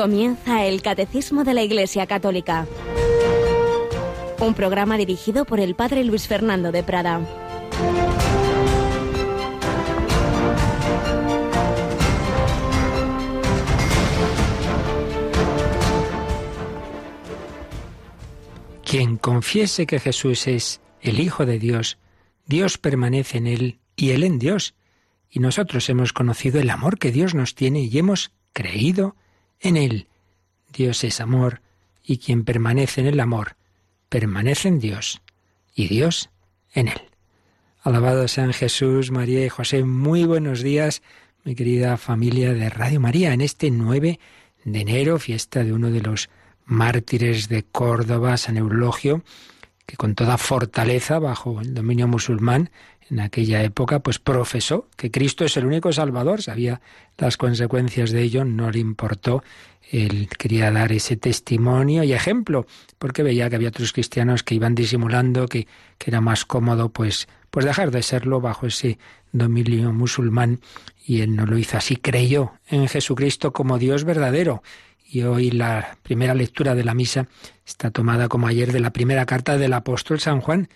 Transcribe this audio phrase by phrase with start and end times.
[0.00, 2.66] Comienza el Catecismo de la Iglesia Católica.
[4.40, 7.20] Un programa dirigido por el Padre Luis Fernando de Prada.
[18.82, 21.98] Quien confiese que Jesús es el Hijo de Dios,
[22.46, 24.74] Dios permanece en él y él en Dios.
[25.28, 29.14] Y nosotros hemos conocido el amor que Dios nos tiene y hemos creído
[29.60, 30.06] en Él.
[30.72, 31.60] Dios es amor,
[32.04, 33.56] y quien permanece en el amor,
[34.08, 35.20] permanece en Dios,
[35.74, 36.30] y Dios
[36.72, 37.00] en Él.
[37.82, 39.84] Alabado sean Jesús, María y José.
[39.84, 41.02] Muy buenos días,
[41.44, 44.20] mi querida familia de Radio María, en este 9
[44.64, 46.28] de enero, fiesta de uno de los
[46.66, 49.24] mártires de Córdoba, San Eulogio,
[49.86, 52.70] que con toda fortaleza, bajo el dominio musulmán,
[53.10, 56.80] en aquella época, pues profesó que Cristo es el único Salvador, sabía
[57.18, 59.42] las consecuencias de ello, no le importó,
[59.90, 62.66] él quería dar ese testimonio y ejemplo,
[62.98, 65.66] porque veía que había otros cristianos que iban disimulando, que,
[65.98, 68.98] que era más cómodo pues, pues dejar de serlo bajo ese
[69.32, 70.60] dominio musulmán,
[71.04, 74.62] y él no lo hizo así, creyó en Jesucristo como Dios verdadero.
[75.12, 77.26] Y hoy la primera lectura de la misa
[77.66, 80.68] está tomada como ayer de la primera carta del apóstol San Juan,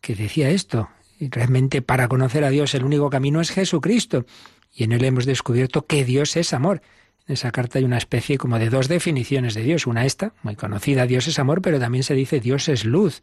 [0.00, 0.88] que decía esto,
[1.22, 4.26] y realmente para conocer a Dios el único camino es Jesucristo.
[4.74, 6.82] Y en él hemos descubierto que Dios es amor.
[7.28, 9.86] En esa carta hay una especie como de dos definiciones de Dios.
[9.86, 13.20] Una esta, muy conocida, Dios es amor, pero también se dice Dios es luz.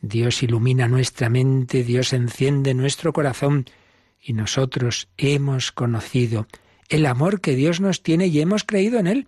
[0.00, 3.64] Dios ilumina nuestra mente, Dios enciende nuestro corazón
[4.22, 6.46] y nosotros hemos conocido
[6.88, 9.26] el amor que Dios nos tiene y hemos creído en Él.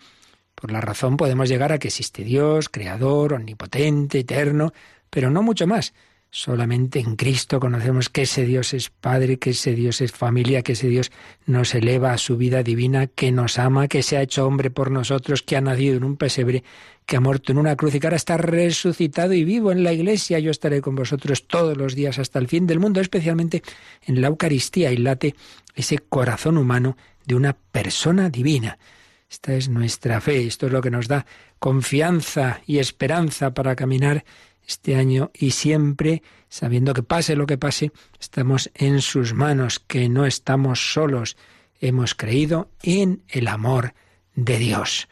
[0.55, 4.73] Por la razón podemos llegar a que existe Dios, creador, omnipotente, eterno,
[5.11, 5.95] pero no mucho más.
[6.31, 10.73] Solamente en Cristo conocemos que ese Dios es Padre, que ese Dios es familia, que
[10.73, 11.11] ese Dios
[11.47, 14.91] nos eleva a su vida divina, que nos ama, que se ha hecho hombre por
[14.91, 16.65] nosotros, que ha nacido en un pesebre,
[17.07, 19.95] que ha muerto en una cruz y que ahora está resucitado y vivo en la
[19.95, 20.39] iglesia.
[20.39, 23.63] Yo estaré con vosotros todos los días hasta el fin del mundo, especialmente
[24.05, 25.35] en la Eucaristía y late
[25.75, 28.79] ese corazón humano de una persona divina.
[29.31, 31.25] Esta es nuestra fe, esto es lo que nos da
[31.59, 34.25] confianza y esperanza para caminar
[34.69, 37.91] este año y siempre, sabiendo que pase lo que pase,
[38.21, 41.37] estamos en sus manos, que no estamos solos.
[41.81, 43.95] Hemos creído en el amor
[44.35, 45.09] de Dios.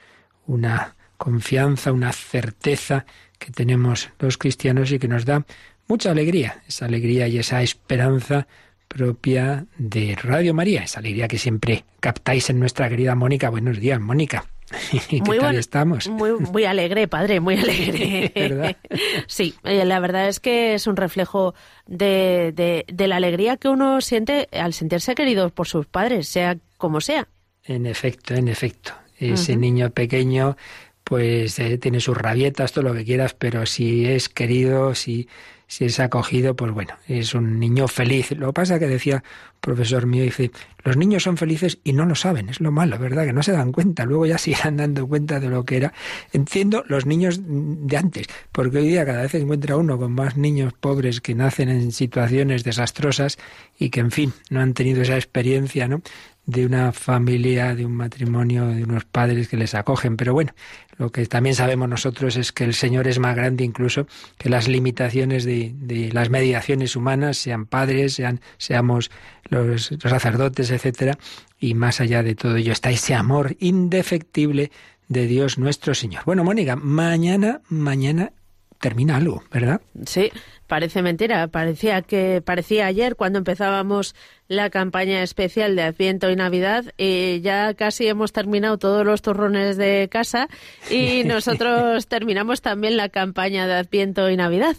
[0.46, 3.06] Una confianza, una certeza
[3.38, 5.44] que tenemos los cristianos y que nos da
[5.88, 8.46] mucha alegría, esa alegría y esa esperanza
[8.88, 13.50] propia de Radio María, esa alegría que siempre captáis en nuestra querida Mónica.
[13.50, 14.46] Buenos días, Mónica.
[15.08, 16.08] ¿Qué muy tal estamos?
[16.08, 18.32] Muy, muy alegre, padre, muy alegre.
[18.34, 18.76] ¿Verdad?
[19.26, 21.54] Sí, eh, la verdad es que es un reflejo
[21.86, 26.56] de, de, de, la alegría que uno siente al sentirse querido por sus padres, sea
[26.76, 27.28] como sea.
[27.64, 28.92] En efecto, en efecto.
[29.18, 29.60] Ese uh -huh.
[29.60, 30.56] niño pequeño,
[31.04, 35.28] pues eh, tiene sus rabietas, todo lo que quieras, pero si es querido, si
[35.66, 38.30] si es acogido, pues bueno, es un niño feliz.
[38.32, 39.22] Lo que pasa que decía
[39.60, 40.52] profesor mío, dice,
[40.84, 43.24] los niños son felices y no lo saben, es lo malo, ¿verdad?
[43.24, 45.92] Que no se dan cuenta, luego ya se dando cuenta de lo que era.
[46.32, 50.36] Entiendo los niños de antes, porque hoy día cada vez se encuentra uno con más
[50.36, 53.38] niños pobres que nacen en situaciones desastrosas
[53.78, 56.00] y que, en fin, no han tenido esa experiencia, ¿no?
[56.46, 60.16] De una familia, de un matrimonio, de unos padres que les acogen.
[60.16, 60.54] Pero bueno,
[60.96, 64.06] lo que también sabemos nosotros es que el Señor es más grande incluso
[64.38, 69.10] que las limitaciones de, de las mediaciones humanas, sean padres, sean, seamos
[69.50, 71.18] los, sacerdotes, etcétera,
[71.58, 74.70] y más allá de todo ello está ese amor indefectible
[75.08, 76.22] de Dios nuestro Señor.
[76.24, 78.32] Bueno, Mónica, mañana, mañana
[78.80, 79.80] termina algo, ¿verdad?
[80.06, 80.30] Sí,
[80.66, 81.48] parece mentira.
[81.48, 84.14] Parecía que parecía ayer cuando empezábamos
[84.48, 89.76] la campaña especial de Adviento y Navidad y ya casi hemos terminado todos los turrones
[89.76, 90.48] de casa
[90.90, 94.76] y nosotros terminamos también la campaña de Adviento y Navidad.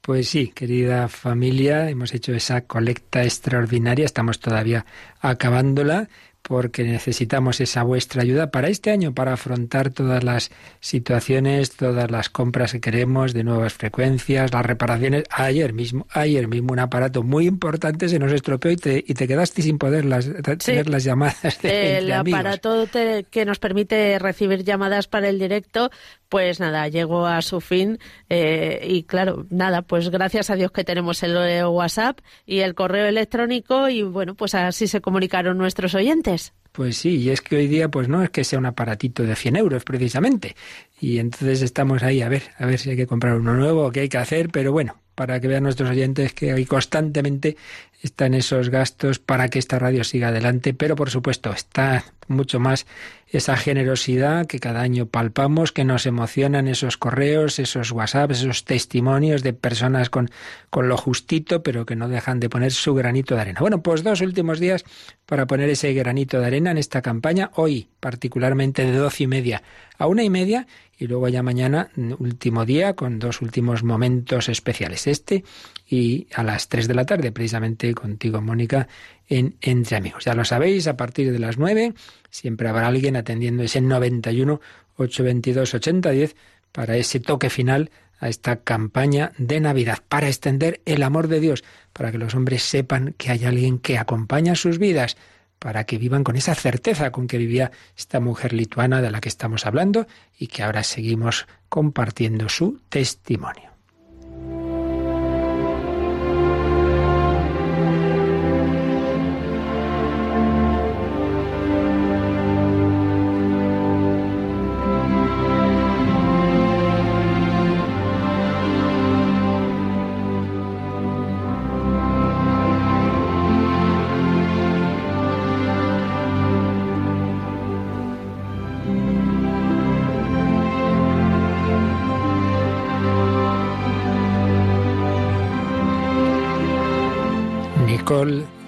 [0.00, 4.86] Pues sí, querida familia, hemos hecho esa colecta extraordinaria, estamos todavía
[5.20, 6.08] acabándola
[6.48, 10.50] porque necesitamos esa vuestra ayuda para este año, para afrontar todas las
[10.80, 15.24] situaciones, todas las compras que queremos de nuevas frecuencias, las reparaciones.
[15.30, 19.28] Ayer mismo, ayer mismo un aparato muy importante se nos estropeó y te, y te
[19.28, 20.32] quedaste sin poder las, sí.
[20.64, 21.60] tener las llamadas.
[21.62, 25.90] De, el aparato te, que nos permite recibir llamadas para el directo,
[26.28, 27.98] pues nada, llegó a su fin
[28.28, 31.36] eh, y claro, nada, pues gracias a Dios que tenemos el
[31.66, 36.52] WhatsApp y el correo electrónico y bueno, pues así se comunicaron nuestros oyentes.
[36.72, 39.34] Pues sí, y es que hoy día pues no es que sea un aparatito de
[39.34, 40.54] 100 euros precisamente.
[41.00, 43.90] Y entonces estamos ahí a ver, a ver si hay que comprar uno nuevo o
[43.90, 47.56] qué hay que hacer, pero bueno, para que vean nuestros oyentes que hay constantemente
[48.02, 52.86] están esos gastos para que esta radio siga adelante, pero por supuesto está mucho más
[53.30, 59.42] esa generosidad que cada año palpamos, que nos emocionan esos correos, esos WhatsApps, esos testimonios
[59.42, 60.30] de personas con,
[60.70, 63.60] con lo justito, pero que no dejan de poner su granito de arena.
[63.60, 64.84] Bueno, pues dos últimos días
[65.26, 69.62] para poner ese granito de arena en esta campaña, hoy particularmente de doce y media
[69.98, 70.66] a una y media,
[70.96, 75.06] y luego ya mañana, último día, con dos últimos momentos especiales.
[75.06, 75.44] Este
[75.86, 78.88] y a las tres de la tarde, precisamente contigo, Mónica,
[79.28, 80.24] en Entre Amigos.
[80.24, 81.94] Ya lo sabéis, a partir de las nueve
[82.30, 84.60] siempre habrá alguien atendiendo ese 91
[84.96, 86.36] 822 8010
[86.72, 87.90] para ese toque final
[88.20, 92.62] a esta campaña de Navidad, para extender el amor de Dios, para que los hombres
[92.62, 95.16] sepan que hay alguien que acompaña sus vidas,
[95.58, 99.28] para que vivan con esa certeza con que vivía esta mujer lituana de la que
[99.28, 100.06] estamos hablando
[100.38, 103.77] y que ahora seguimos compartiendo su testimonio.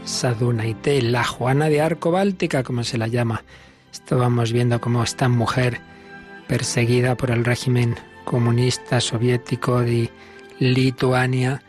[0.05, 3.43] Sadunaité, la Juana de Arco Báltica, como se la llama.
[3.91, 5.81] Estábamos viendo cómo esta mujer
[6.47, 7.97] perseguida por el régimen
[8.27, 10.11] comunista soviético de
[10.59, 11.63] Lituania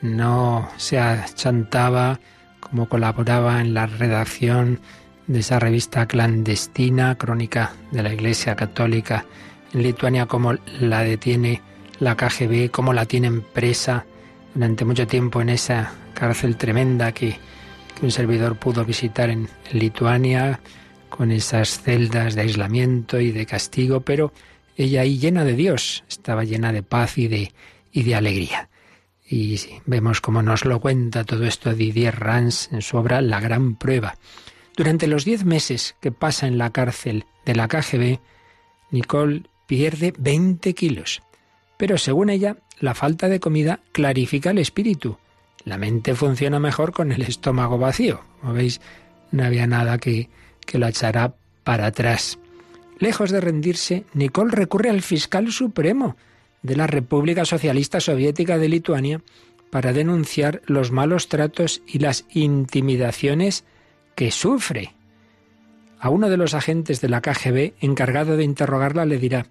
[0.00, 2.18] no se achantaba,
[2.58, 4.80] como colaboraba en la redacción
[5.28, 9.26] de esa revista clandestina, crónica de la Iglesia Católica
[9.72, 11.62] en Lituania, cómo la detiene
[12.00, 14.06] la KGB, cómo la tienen presa
[14.54, 15.92] durante mucho tiempo en esa
[16.22, 17.36] cárcel tremenda que
[18.00, 20.60] un servidor pudo visitar en Lituania
[21.08, 24.32] con esas celdas de aislamiento y de castigo, pero
[24.76, 27.52] ella ahí llena de Dios, estaba llena de paz y de,
[27.90, 28.68] y de alegría.
[29.28, 33.74] Y vemos cómo nos lo cuenta todo esto Didier Rans en su obra La Gran
[33.74, 34.14] Prueba.
[34.76, 38.20] Durante los diez meses que pasa en la cárcel de la KGB,
[38.92, 41.20] Nicole pierde 20 kilos.
[41.78, 45.18] Pero según ella, la falta de comida clarifica el espíritu
[45.64, 48.20] la mente funciona mejor con el estómago vacío.
[48.40, 48.80] Como veis,
[49.30, 50.28] no había nada que,
[50.66, 52.38] que lo echara para atrás.
[52.98, 56.16] Lejos de rendirse, Nicole recurre al fiscal supremo
[56.62, 59.22] de la República Socialista Soviética de Lituania
[59.70, 63.64] para denunciar los malos tratos y las intimidaciones
[64.14, 64.94] que sufre.
[65.98, 69.46] A uno de los agentes de la KGB encargado de interrogarla le dirá,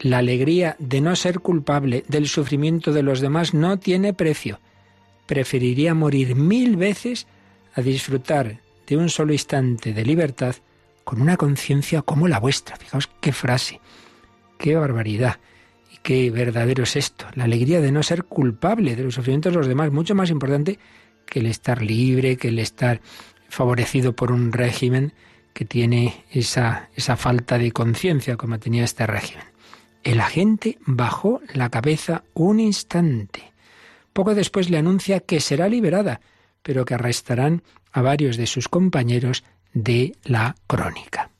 [0.00, 4.60] la alegría de no ser culpable del sufrimiento de los demás no tiene precio
[5.28, 7.26] preferiría morir mil veces
[7.74, 10.56] a disfrutar de un solo instante de libertad
[11.04, 12.76] con una conciencia como la vuestra.
[12.76, 13.80] Fijaos qué frase,
[14.58, 15.38] qué barbaridad
[15.92, 17.26] y qué verdadero es esto.
[17.34, 20.78] La alegría de no ser culpable de los sufrimientos de los demás, mucho más importante
[21.26, 23.02] que el estar libre, que el estar
[23.50, 25.12] favorecido por un régimen
[25.52, 29.44] que tiene esa, esa falta de conciencia como tenía este régimen.
[30.04, 33.52] El agente bajó la cabeza un instante.
[34.18, 36.20] Poco después le anuncia que será liberada,
[36.64, 39.44] pero que arrestarán a varios de sus compañeros
[39.74, 41.30] de la crónica.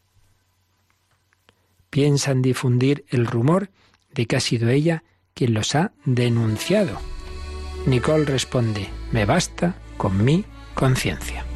[1.91, 3.71] Piensan difundir el rumor
[4.15, 5.03] de que ha sido ella
[5.35, 7.01] quien los ha denunciado.
[7.85, 10.45] Nicole responde, me basta con mi
[10.75, 11.48] conciencia.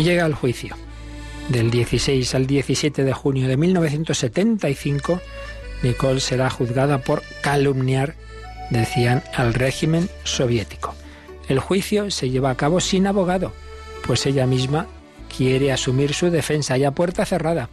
[0.00, 0.76] Y llega al juicio.
[1.50, 5.20] Del 16 al 17 de junio de 1975,
[5.82, 8.14] Nicole será juzgada por calumniar,
[8.70, 10.94] decían, al régimen soviético.
[11.48, 13.52] El juicio se lleva a cabo sin abogado,
[14.06, 14.86] pues ella misma
[15.36, 17.68] quiere asumir su defensa ya puerta cerrada,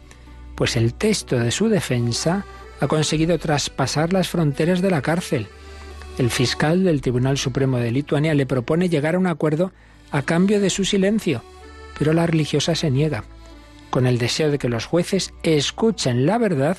[0.54, 2.44] pues el texto de su defensa
[2.80, 5.46] ha conseguido traspasar las fronteras de la cárcel.
[6.18, 9.72] El fiscal del Tribunal Supremo de Lituania le propone llegar a un acuerdo
[10.10, 11.42] a cambio de su silencio
[11.98, 13.24] pero la religiosa se niega.
[13.90, 16.78] Con el deseo de que los jueces escuchen la verdad,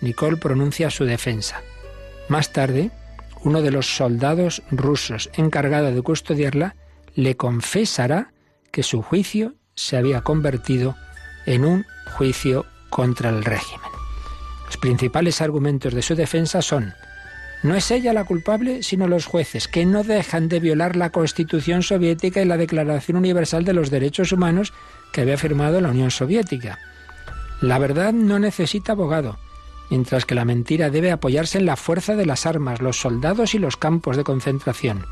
[0.00, 1.62] Nicole pronuncia su defensa.
[2.28, 2.90] Más tarde,
[3.42, 6.76] uno de los soldados rusos encargado de custodiarla
[7.14, 8.32] le confesará
[8.70, 10.96] que su juicio se había convertido
[11.46, 11.86] en un
[12.16, 13.90] juicio contra el régimen.
[14.66, 16.94] Los principales argumentos de su defensa son
[17.66, 21.82] no es ella la culpable, sino los jueces, que no dejan de violar la Constitución
[21.82, 24.72] soviética y la Declaración Universal de los Derechos Humanos
[25.12, 26.78] que había firmado la Unión Soviética.
[27.60, 29.38] La verdad no necesita abogado,
[29.90, 33.58] mientras que la mentira debe apoyarse en la fuerza de las armas, los soldados y
[33.58, 35.04] los campos de concentración.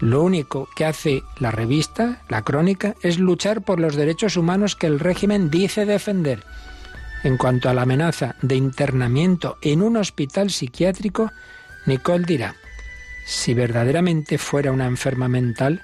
[0.00, 4.86] Lo único que hace la revista, la crónica, es luchar por los derechos humanos que
[4.86, 6.44] el régimen dice defender.
[7.22, 11.30] En cuanto a la amenaza de internamiento en un hospital psiquiátrico,
[11.86, 12.56] Nicole dirá,
[13.24, 15.82] si verdaderamente fuera una enferma mental,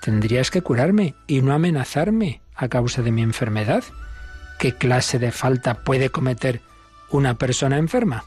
[0.00, 3.84] tendrías que curarme y no amenazarme a causa de mi enfermedad.
[4.58, 6.60] ¿Qué clase de falta puede cometer
[7.10, 8.24] una persona enferma?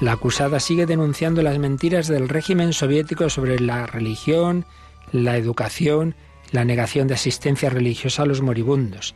[0.00, 4.64] La acusada sigue denunciando las mentiras del régimen soviético sobre la religión,
[5.12, 6.14] la educación,
[6.50, 9.14] la negación de asistencia religiosa a los moribundos.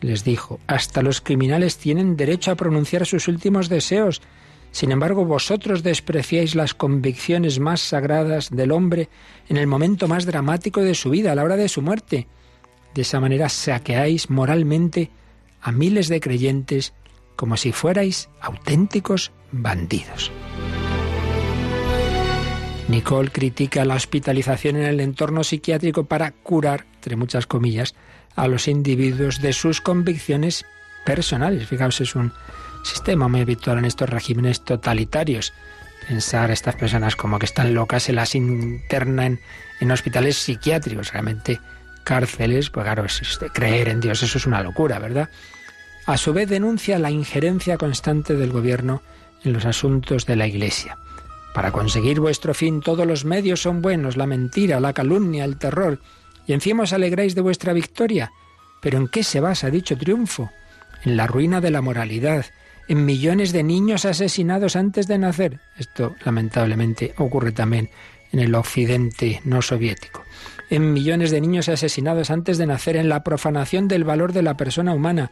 [0.00, 4.22] Les dijo, hasta los criminales tienen derecho a pronunciar sus últimos deseos.
[4.70, 9.08] Sin embargo, vosotros despreciáis las convicciones más sagradas del hombre
[9.48, 12.28] en el momento más dramático de su vida, a la hora de su muerte.
[12.94, 15.10] De esa manera saqueáis moralmente
[15.60, 16.92] a miles de creyentes
[17.34, 20.30] como si fuerais auténticos bandidos.
[22.88, 27.94] Nicole critica la hospitalización en el entorno psiquiátrico para curar, entre muchas comillas,
[28.38, 30.64] a los individuos de sus convicciones
[31.04, 31.66] personales.
[31.66, 32.32] Fijaos, es un
[32.84, 35.52] sistema muy habitual en estos regímenes totalitarios.
[36.06, 39.40] Pensar a estas personas como que están locas, se las internan
[39.80, 41.60] en hospitales psiquiátricos, realmente
[42.04, 43.04] cárceles, pues claro,
[43.52, 45.28] creer en Dios, eso es una locura, ¿verdad?
[46.06, 49.02] A su vez denuncia la injerencia constante del gobierno
[49.42, 50.96] en los asuntos de la Iglesia.
[51.54, 55.98] Para conseguir vuestro fin todos los medios son buenos, la mentira, la calumnia, el terror,
[56.48, 58.32] y encima os alegráis de vuestra victoria.
[58.80, 60.50] Pero ¿en qué se basa dicho triunfo?
[61.04, 62.46] En la ruina de la moralidad,
[62.88, 65.60] en millones de niños asesinados antes de nacer.
[65.76, 67.90] Esto lamentablemente ocurre también
[68.32, 70.24] en el occidente no soviético.
[70.70, 74.56] En millones de niños asesinados antes de nacer, en la profanación del valor de la
[74.56, 75.30] persona humana,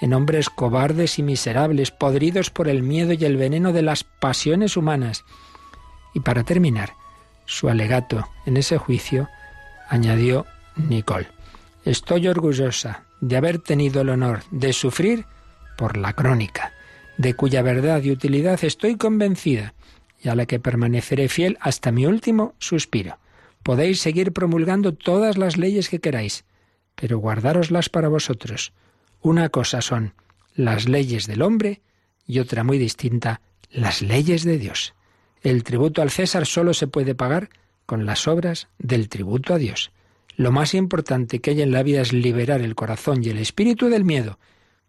[0.00, 4.76] en hombres cobardes y miserables, podridos por el miedo y el veneno de las pasiones
[4.76, 5.24] humanas.
[6.12, 6.94] Y para terminar,
[7.46, 9.28] su alegato en ese juicio
[9.88, 10.46] añadió
[10.76, 11.28] Nicole.
[11.84, 15.24] Estoy orgullosa de haber tenido el honor de sufrir
[15.76, 16.72] por la crónica,
[17.18, 19.74] de cuya verdad y utilidad estoy convencida
[20.22, 23.18] y a la que permaneceré fiel hasta mi último suspiro.
[23.62, 26.44] Podéis seguir promulgando todas las leyes que queráis,
[26.94, 28.72] pero guardároslas para vosotros
[29.26, 30.14] una cosa son
[30.54, 31.80] las leyes del hombre
[32.28, 33.40] y otra muy distinta,
[33.70, 34.94] las leyes de Dios.
[35.42, 37.48] El tributo al César solo se puede pagar
[37.86, 39.90] con las obras del tributo a Dios.
[40.36, 43.88] Lo más importante que hay en la vida es liberar el corazón y el espíritu
[43.88, 44.38] del miedo,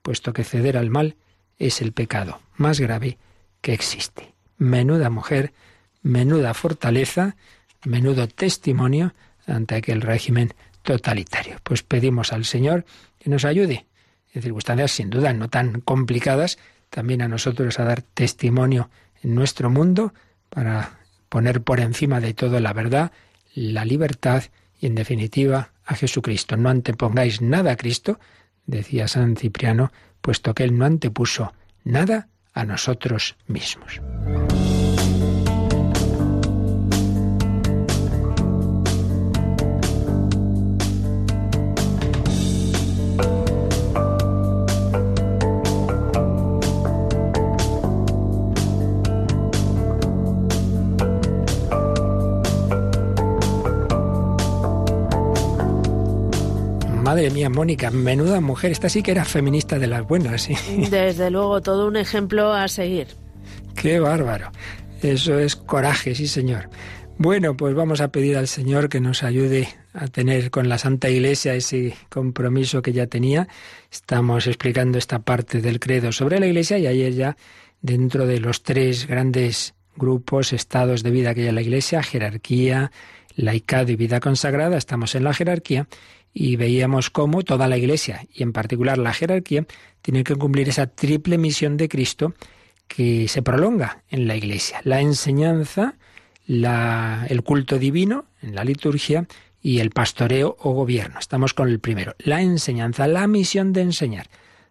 [0.01, 1.15] puesto que ceder al mal
[1.57, 3.17] es el pecado más grave
[3.61, 4.33] que existe.
[4.57, 5.53] Menuda mujer,
[6.01, 7.37] menuda fortaleza,
[7.85, 9.13] menudo testimonio
[9.45, 11.57] ante aquel régimen totalitario.
[11.63, 12.85] Pues pedimos al Señor
[13.17, 13.85] que nos ayude
[14.33, 16.57] en circunstancias sin duda no tan complicadas,
[16.89, 18.89] también a nosotros a dar testimonio
[19.23, 20.13] en nuestro mundo
[20.49, 20.99] para
[21.29, 23.11] poner por encima de todo la verdad,
[23.53, 24.43] la libertad
[24.79, 26.57] y en definitiva a Jesucristo.
[26.57, 28.19] No antepongáis nada a Cristo,
[28.65, 29.91] decía San Cipriano,
[30.21, 31.53] puesto que Él no antepuso
[31.83, 34.01] nada a nosotros mismos.
[57.17, 58.71] Madre mía, Mónica, menuda mujer.
[58.71, 60.53] Esta sí que era feminista de las buenas, ¿sí?
[60.91, 63.07] Desde luego, todo un ejemplo a seguir.
[63.75, 64.51] Qué bárbaro.
[65.01, 66.69] Eso es coraje, sí, señor.
[67.17, 71.09] Bueno, pues vamos a pedir al Señor que nos ayude a tener con la Santa
[71.09, 73.47] Iglesia ese compromiso que ya tenía.
[73.91, 77.35] Estamos explicando esta parte del credo sobre la Iglesia y ayer ya
[77.81, 82.91] dentro de los tres grandes grupos, estados de vida que hay en la Iglesia, jerarquía,
[83.35, 85.87] laicado y vida consagrada, estamos en la jerarquía
[86.33, 89.65] y veíamos cómo toda la Iglesia, y en particular la jerarquía,
[90.01, 92.33] tiene que cumplir esa triple misión de Cristo
[92.87, 94.81] que se prolonga en la Iglesia.
[94.83, 95.95] La enseñanza,
[96.47, 99.27] el culto divino en la liturgia
[99.61, 101.19] y el pastoreo o gobierno.
[101.19, 102.15] Estamos con el primero.
[102.19, 104.29] La enseñanza, la misión de enseñar.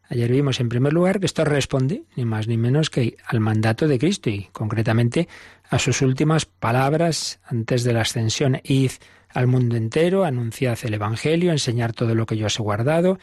[0.08, 3.88] Ayer vimos en primer lugar que esto responde ni más ni menos que al mandato
[3.88, 5.28] de Cristo y concretamente
[5.68, 8.60] a sus últimas palabras antes de la ascensión.
[8.62, 8.92] Id
[9.36, 13.18] al mundo entero, anunciad el Evangelio, enseñar todo lo que yo os he guardado.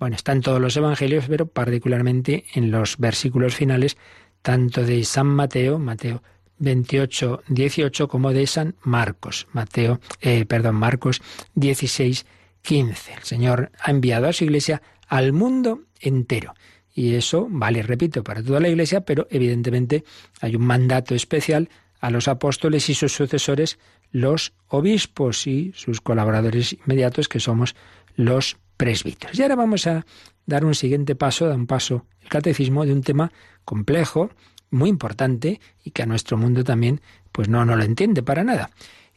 [0.00, 3.96] Bueno, está en todos los Evangelios, pero particularmente en los versículos finales,
[4.42, 6.24] tanto de San Mateo, Mateo
[6.58, 11.22] 28, 18 como de San Marcos, Mateo, eh, perdón, Marcos
[11.54, 12.26] 16,
[12.62, 13.12] 15.
[13.12, 16.54] El Señor ha enviado a su iglesia al mundo entero.
[16.92, 20.02] Y eso vale, repito, para toda la iglesia, pero evidentemente
[20.40, 21.68] hay un mandato especial
[22.00, 23.78] a los apóstoles y sus sucesores,
[24.14, 27.74] los obispos y sus colaboradores inmediatos, que somos
[28.14, 29.36] los presbíteros.
[29.36, 30.06] Y ahora vamos a
[30.46, 33.32] dar un siguiente paso, dar un paso el catecismo de un tema
[33.64, 34.30] complejo,
[34.70, 37.00] muy importante y que a nuestro mundo también
[37.32, 38.70] pues no, no lo entiende para nada.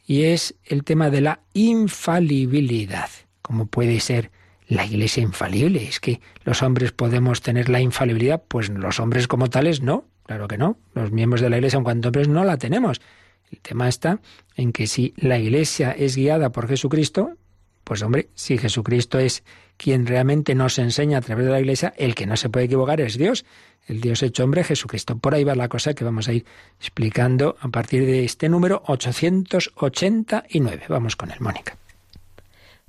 [0.04, 3.08] Y es el tema de la infalibilidad.
[3.40, 4.32] ¿Cómo puede ser
[4.66, 5.84] la Iglesia infalible?
[5.84, 8.42] ¿Es que los hombres podemos tener la infalibilidad?
[8.48, 10.76] Pues los hombres como tales no, claro que no.
[10.92, 13.00] Los miembros de la Iglesia en cuanto hombres no la tenemos.
[13.50, 14.20] El tema está
[14.56, 17.36] en que si la Iglesia es guiada por Jesucristo,
[17.84, 19.44] pues hombre, si Jesucristo es
[19.76, 23.00] quien realmente nos enseña a través de la Iglesia, el que no se puede equivocar
[23.00, 23.44] es Dios
[23.88, 25.18] el Dios hecho hombre, Jesucristo.
[25.18, 26.44] Por ahí va la cosa que vamos a ir
[26.78, 30.84] explicando a partir de este número 889.
[30.88, 31.76] Vamos con él, Mónica.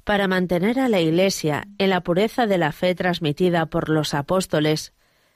[0.03, 4.91] Para mantener a la Iglesia en la pureza de la fe transmitida por los apóstoles,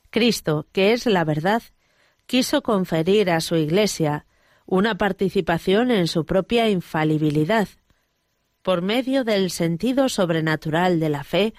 [0.09, 1.63] Cristo, que es la verdad,
[2.25, 4.25] quiso conferir a su Iglesia
[4.73, 7.67] una participación en su propia infalibilidad.
[8.63, 11.53] Por medio del sentido sobrenatural de la fe,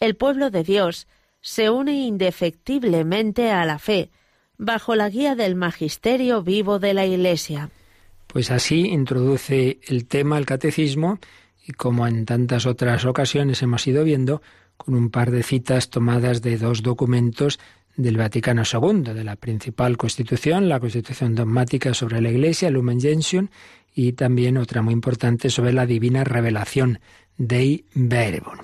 [0.00, 1.06] el pueblo de Dios
[1.40, 4.10] se une indefectiblemente a la fe,
[4.56, 7.70] bajo la guía del magisterio vivo de la Iglesia.
[8.26, 11.20] Pues así introduce el tema el catecismo
[11.64, 14.42] y como en tantas otras ocasiones hemos ido viendo,
[14.76, 17.60] con un par de citas tomadas de dos documentos
[17.98, 23.48] del Vaticano II, de la principal constitución, la Constitución dogmática sobre la Iglesia, Lumen Gentium,
[23.92, 27.00] y también otra muy importante sobre la divina revelación,
[27.36, 28.58] Dei Verbum.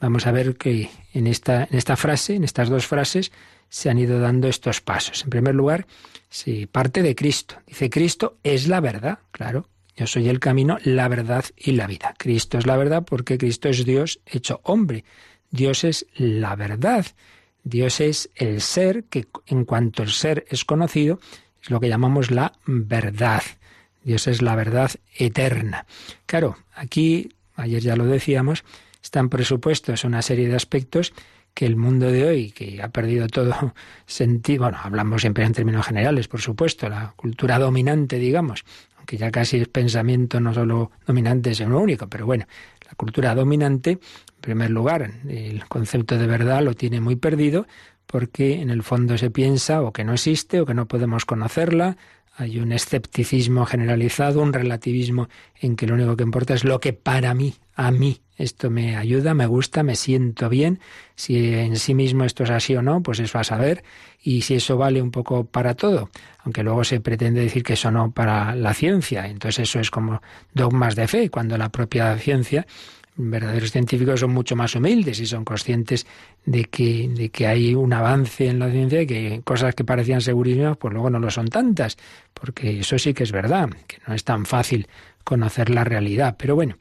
[0.00, 3.32] Vamos a ver que en esta, en esta frase, en estas dos frases,
[3.68, 5.24] se han ido dando estos pasos.
[5.24, 5.86] En primer lugar,
[6.28, 7.56] se parte de Cristo.
[7.66, 9.68] Dice, Cristo es la verdad, claro.
[9.96, 12.14] Yo soy el camino, la verdad y la vida.
[12.18, 15.04] Cristo es la verdad porque Cristo es Dios hecho hombre.
[15.50, 17.06] Dios es la verdad.
[17.66, 21.18] Dios es el ser que en cuanto el ser es conocido,
[21.60, 23.42] es lo que llamamos la verdad.
[24.04, 25.84] Dios es la verdad eterna.
[26.26, 28.64] Claro, aquí, ayer ya lo decíamos,
[29.02, 31.12] están presupuestos una serie de aspectos
[31.54, 33.74] que el mundo de hoy, que ha perdido todo
[34.06, 38.64] sentido, bueno, hablamos siempre en términos generales, por supuesto, la cultura dominante, digamos,
[38.96, 42.46] aunque ya casi es pensamiento no solo dominante, sino único, pero bueno,
[42.86, 47.66] la cultura dominante, en primer lugar, el concepto de verdad lo tiene muy perdido,
[48.06, 51.96] porque en el fondo se piensa o que no existe o que no podemos conocerla,
[52.36, 56.92] hay un escepticismo generalizado, un relativismo en que lo único que importa es lo que
[56.92, 60.78] para mí, a mí, esto me ayuda, me gusta, me siento bien.
[61.14, 63.82] Si en sí mismo esto es así o no, pues eso a saber.
[64.22, 67.90] Y si eso vale un poco para todo, aunque luego se pretende decir que eso
[67.90, 69.26] no para la ciencia.
[69.26, 70.20] Entonces eso es como
[70.52, 72.66] dogmas de fe, cuando la propia ciencia
[73.16, 76.06] verdaderos científicos son mucho más humildes y son conscientes
[76.44, 80.20] de que, de que hay un avance en la ciencia y que cosas que parecían
[80.20, 81.96] segurísimas, pues luego no lo son tantas,
[82.34, 84.86] porque eso sí que es verdad, que no es tan fácil
[85.24, 86.36] conocer la realidad.
[86.38, 86.76] Pero bueno,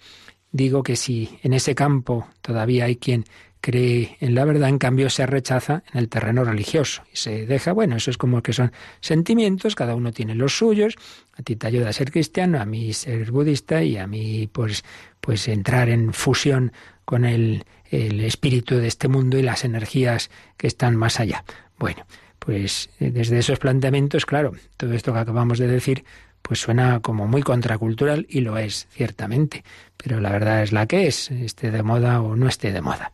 [0.52, 3.26] digo que si en ese campo todavía hay quien
[3.66, 7.74] cree en la verdad, en cambio se rechaza en el terreno religioso y se deja,
[7.74, 10.94] bueno, eso es como que son sentimientos, cada uno tiene los suyos,
[11.36, 14.84] a ti te ayuda a ser cristiano, a mí ser budista y a mí pues
[15.20, 16.74] pues entrar en fusión
[17.06, 21.44] con el, el espíritu de este mundo y las energías que están más allá.
[21.80, 22.06] Bueno,
[22.38, 26.06] pues eh, desde esos planteamientos, claro, todo esto que acabamos de decir,
[26.44, 29.64] pues suena como muy contracultural y lo es, ciertamente,
[29.98, 33.12] pero la verdad es la que es, esté de moda o no esté de moda.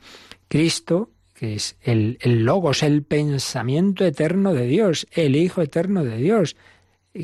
[0.51, 6.57] Cristo, que es el, logos, el pensamiento eterno de Dios, el Hijo eterno de Dios,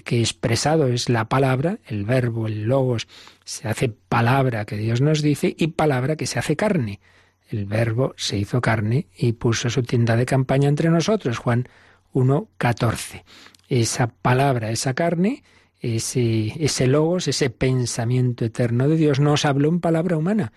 [0.06, 3.10] que expresado es la palabra, el verbo, el logos,
[3.44, 7.02] se hace palabra que Dios nos dice y palabra que se hace carne.
[7.50, 11.68] El verbo se hizo carne y puso su tienda de campaña entre nosotros, Juan
[12.14, 13.26] 1.14.
[13.68, 15.44] Esa palabra, esa carne,
[15.82, 20.54] ese, ese logos, ese pensamiento eterno de Dios nos habló en palabra humana.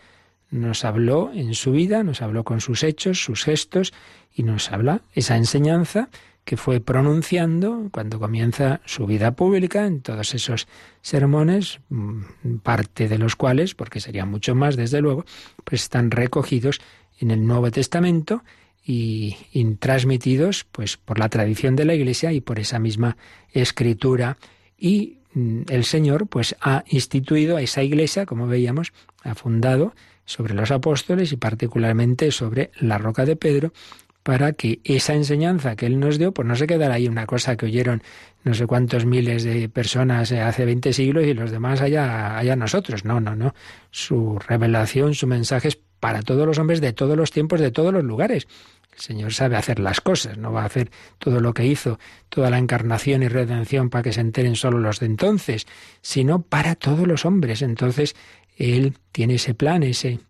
[0.50, 3.92] Nos habló en su vida, nos habló con sus hechos, sus gestos
[4.34, 6.08] y nos habla esa enseñanza
[6.44, 10.66] que fue pronunciando cuando comienza su vida pública en todos esos
[11.02, 15.24] sermones, mm, parte de los cuales, porque serían mucho más desde luego,
[15.64, 16.80] pues están recogidos
[17.20, 18.42] en el Nuevo Testamento
[18.84, 19.36] y,
[19.78, 23.16] transmitidos pues por la tradición de la Iglesia y por esa misma
[23.52, 24.36] escritura.
[24.76, 29.94] Y mm, el Señor pues ha instituido a esa Iglesia, como veíamos, ha fundado
[30.30, 33.72] sobre los apóstoles y particularmente sobre la roca de Pedro,
[34.22, 37.56] para que esa enseñanza que Él nos dio, pues no se quedara ahí una cosa
[37.56, 38.00] que oyeron
[38.44, 43.04] no sé cuántos miles de personas hace 20 siglos y los demás allá, allá nosotros.
[43.04, 43.54] No, no, no.
[43.90, 47.92] Su revelación, su mensaje es para todos los hombres de todos los tiempos, de todos
[47.92, 48.46] los lugares.
[48.92, 52.50] El Señor sabe hacer las cosas, no va a hacer todo lo que hizo, toda
[52.50, 55.66] la encarnación y redención para que se enteren solo los de entonces,
[56.02, 57.62] sino para todos los hombres.
[57.62, 58.14] Entonces,
[58.60, 60.20] Él tiene ese plan, ese,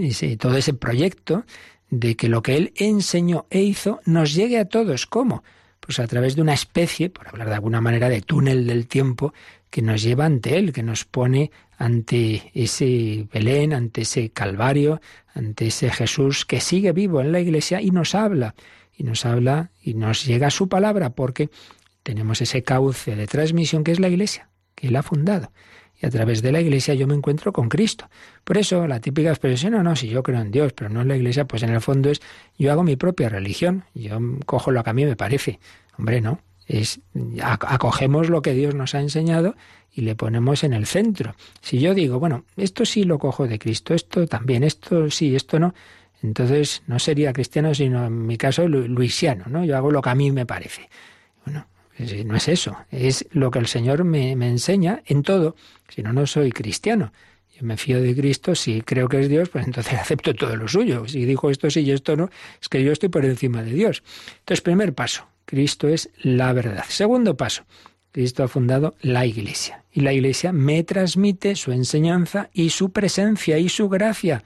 [0.00, 1.44] ese todo ese proyecto
[1.90, 5.06] de que lo que Él enseñó e hizo nos llegue a todos.
[5.06, 5.44] ¿Cómo?
[5.78, 9.34] Pues a través de una especie, por hablar de alguna manera, de túnel del tiempo
[9.68, 15.00] que nos lleva ante Él, que nos pone ante ese Belén, ante ese Calvario,
[15.34, 18.54] ante ese Jesús que sigue vivo en la Iglesia y nos habla,
[18.96, 21.50] y nos habla y nos llega su palabra, porque
[22.02, 25.52] tenemos ese cauce de transmisión que es la Iglesia, que Él ha fundado
[26.00, 28.08] y a través de la Iglesia yo me encuentro con Cristo.
[28.44, 31.08] Por eso la típica expresión, no, no, si yo creo en Dios, pero no en
[31.08, 32.20] la Iglesia, pues en el fondo es
[32.58, 35.60] yo hago mi propia religión, yo cojo lo que a mí me parece.
[35.98, 37.00] Hombre, no, es
[37.42, 39.56] acogemos lo que Dios nos ha enseñado
[39.92, 41.34] y le ponemos en el centro.
[41.60, 45.58] Si yo digo, bueno, esto sí lo cojo de Cristo, esto también, esto sí, esto
[45.58, 45.74] no,
[46.22, 49.64] entonces no sería cristiano, sino en mi caso luisiano, ¿no?
[49.64, 50.88] Yo hago lo que a mí me parece.
[51.44, 51.66] Bueno,
[52.24, 55.56] no es eso, es lo que el Señor me, me enseña en todo,
[55.88, 57.12] si no, no soy cristiano.
[57.56, 60.66] Yo me fío de Cristo, si creo que es Dios, pues entonces acepto todo lo
[60.68, 61.06] suyo.
[61.06, 64.02] Si dijo esto sí y esto no, es que yo estoy por encima de Dios.
[64.38, 66.84] Entonces, primer paso, Cristo es la verdad.
[66.88, 67.64] Segundo paso,
[68.12, 69.84] Cristo ha fundado la Iglesia.
[69.92, 74.42] Y la Iglesia me transmite su enseñanza y su presencia y su gracia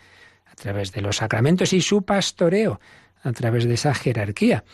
[0.46, 2.80] a través de los sacramentos y su pastoreo,
[3.22, 4.64] a través de esa jerarquía.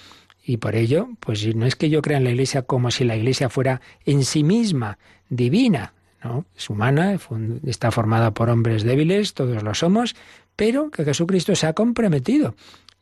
[0.42, 3.16] Y por ello, pues no es que yo crea en la Iglesia como si la
[3.16, 4.98] Iglesia fuera en sí misma
[5.28, 6.46] divina, ¿no?
[6.56, 7.18] Es humana,
[7.66, 10.16] está formada por hombres débiles, todos lo somos,
[10.56, 12.54] pero que Jesucristo se ha comprometido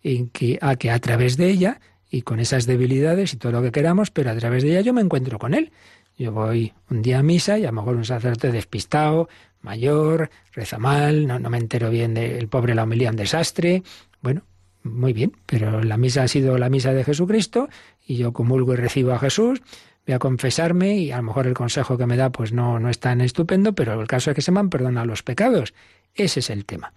[0.02, 3.62] en que, a que a través de ella y con esas debilidades y todo lo
[3.62, 5.72] que queramos, pero a través de ella yo me encuentro con Él.
[6.16, 9.28] Yo voy un día a misa y a lo mejor un sacerdote despistado,
[9.60, 13.82] mayor, reza mal, no, me entero bien del pobre la homilía, un desastre.
[14.20, 14.42] Bueno,
[14.88, 17.68] muy bien, pero la misa ha sido la misa de Jesucristo
[18.06, 19.62] y yo comulgo y recibo a Jesús,
[20.06, 22.88] voy a confesarme y a lo mejor el consejo que me da pues no, no
[22.88, 25.74] es tan estupendo, pero el caso es que se me han perdonado los pecados.
[26.14, 26.92] Ese es el tema,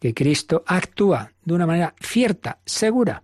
[0.00, 3.22] que Cristo actúa de una manera cierta, segura,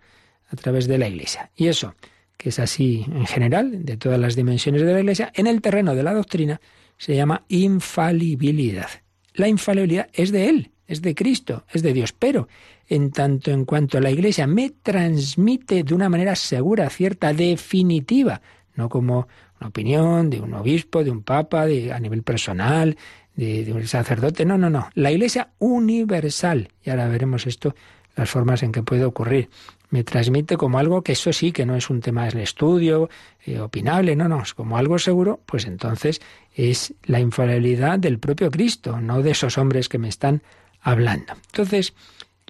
[0.48, 1.50] a través de la Iglesia.
[1.56, 1.94] Y eso,
[2.36, 5.94] que es así en general, de todas las dimensiones de la Iglesia, en el terreno
[5.94, 6.60] de la doctrina
[6.98, 8.88] se llama infalibilidad.
[9.34, 12.48] La infalibilidad es de Él, es de Cristo, es de Dios, pero
[12.90, 18.42] en tanto en cuanto la Iglesia me transmite de una manera segura, cierta, definitiva,
[18.74, 19.28] no como
[19.60, 22.96] una opinión de un obispo, de un papa, de, a nivel personal,
[23.36, 27.76] de, un sacerdote, no, no, no, la Iglesia universal, y ahora veremos esto,
[28.16, 29.48] las formas en que puede ocurrir
[29.90, 33.08] me transmite como algo que eso sí, que no es un tema del estudio,
[33.44, 36.20] eh, opinable, no, no, es como algo seguro, pues entonces
[36.54, 40.42] es la infalibilidad del propio Cristo, no de esos hombres que me están
[40.80, 41.34] hablando.
[41.46, 41.92] Entonces,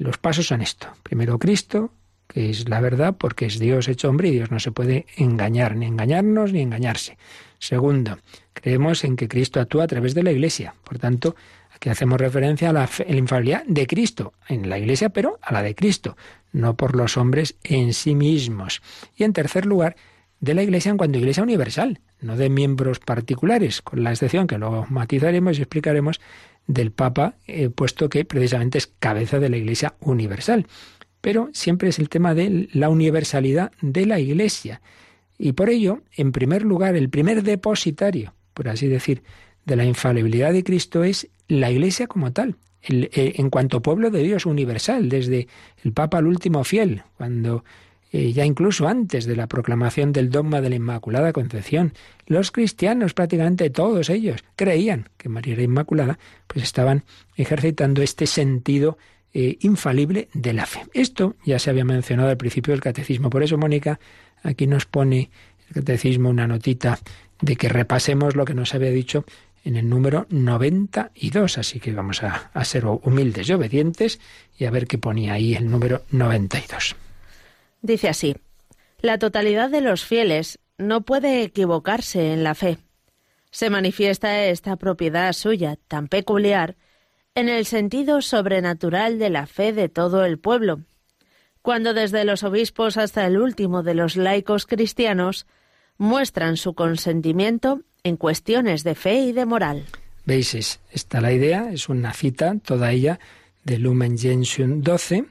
[0.00, 0.88] los pasos son esto.
[1.02, 1.92] Primero Cristo,
[2.26, 5.76] que es la verdad, porque es Dios hecho hombre y Dios no se puede engañar,
[5.76, 7.18] ni engañarnos, ni engañarse.
[7.58, 8.18] Segundo,
[8.54, 10.74] creemos en que Cristo actúa a través de la Iglesia.
[10.84, 11.36] Por tanto,
[11.74, 15.52] aquí hacemos referencia a la, a la infalibilidad de Cristo, en la Iglesia, pero a
[15.52, 16.16] la de Cristo,
[16.52, 18.80] no por los hombres en sí mismos.
[19.16, 19.96] Y en tercer lugar,
[20.40, 24.46] de la Iglesia en cuanto a Iglesia universal, no de miembros particulares, con la excepción
[24.46, 26.20] que luego matizaremos y explicaremos
[26.72, 30.66] del Papa, eh, puesto que precisamente es cabeza de la Iglesia universal.
[31.20, 34.80] Pero siempre es el tema de la universalidad de la Iglesia.
[35.38, 39.22] Y por ello, en primer lugar, el primer depositario, por así decir,
[39.66, 44.22] de la infalibilidad de Cristo es la Iglesia como tal, eh, en cuanto pueblo de
[44.22, 45.48] Dios universal, desde
[45.84, 47.64] el Papa al último fiel, cuando
[48.12, 51.92] eh, ya incluso antes de la proclamación del dogma de la Inmaculada Concepción,
[52.26, 56.18] los cristianos, prácticamente todos ellos, creían que María era Inmaculada,
[56.48, 57.04] pues estaban
[57.36, 58.98] ejercitando este sentido
[59.32, 60.82] eh, infalible de la fe.
[60.92, 64.00] Esto ya se había mencionado al principio del catecismo, por eso Mónica
[64.42, 65.30] aquí nos pone
[65.68, 66.98] el catecismo una notita
[67.40, 69.24] de que repasemos lo que nos había dicho
[69.64, 71.58] en el número 92.
[71.58, 74.18] Así que vamos a, a, ser humildes y obedientes
[74.58, 76.96] y a ver qué ponía ahí el número 92.
[77.82, 78.36] Dice así,
[79.00, 82.78] la totalidad de los fieles no puede equivocarse en la fe.
[83.50, 86.76] Se manifiesta esta propiedad suya tan peculiar
[87.34, 90.80] en el sentido sobrenatural de la fe de todo el pueblo,
[91.62, 95.46] cuando desde los obispos hasta el último de los laicos cristianos
[95.98, 99.84] muestran su consentimiento en cuestiones de fe y de moral.
[100.24, 100.80] ¿Veis?
[100.90, 103.20] Está la idea, es una cita, toda ella,
[103.64, 105.26] de Lumen Gentium 12,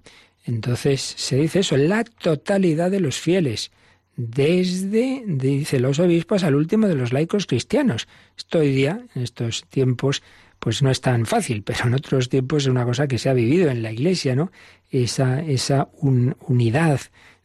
[0.50, 3.72] Entonces se dice eso, la totalidad de los fieles,
[4.16, 8.08] desde, dice los obispos, al último de los laicos cristianos.
[8.36, 10.24] Esto hoy día, en estos tiempos,
[10.58, 13.34] pues no es tan fácil, pero en otros tiempos es una cosa que se ha
[13.34, 14.52] vivido en la Iglesia, ¿no?
[14.90, 17.00] Esa, esa unidad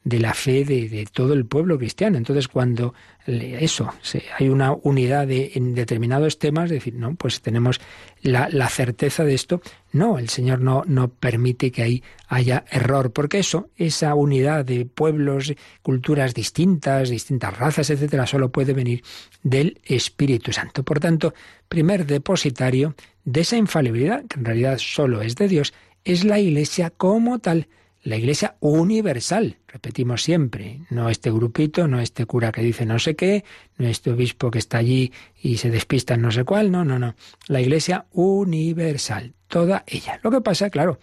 [0.04, 2.18] de la fe de, todo el pueblo cristiano.
[2.18, 2.94] Entonces, cuando
[3.26, 3.90] eso,
[4.38, 7.80] hay una unidad en determinados temas, decir, no, pues tenemos
[8.20, 9.62] la, certeza de esto.
[9.92, 14.84] No, el Señor no, no permite que ahí haya error, porque eso, esa unidad de
[14.84, 19.02] pueblos, culturas distintas, distintas razas, etcétera, solo puede venir
[19.42, 20.82] del Espíritu Santo.
[20.82, 21.32] Por tanto,
[21.68, 25.72] primer depositario de esa infalibilidad, que en realidad solo es de Dios,
[26.04, 27.68] es la Iglesia como tal
[28.04, 33.16] la Iglesia universal, repetimos siempre, no este grupito, no este cura que dice no sé
[33.16, 33.44] qué,
[33.78, 36.98] no este obispo que está allí y se despista en no sé cuál, no, no,
[36.98, 37.14] no,
[37.48, 40.20] la Iglesia universal, toda ella.
[40.22, 41.00] Lo que pasa, claro,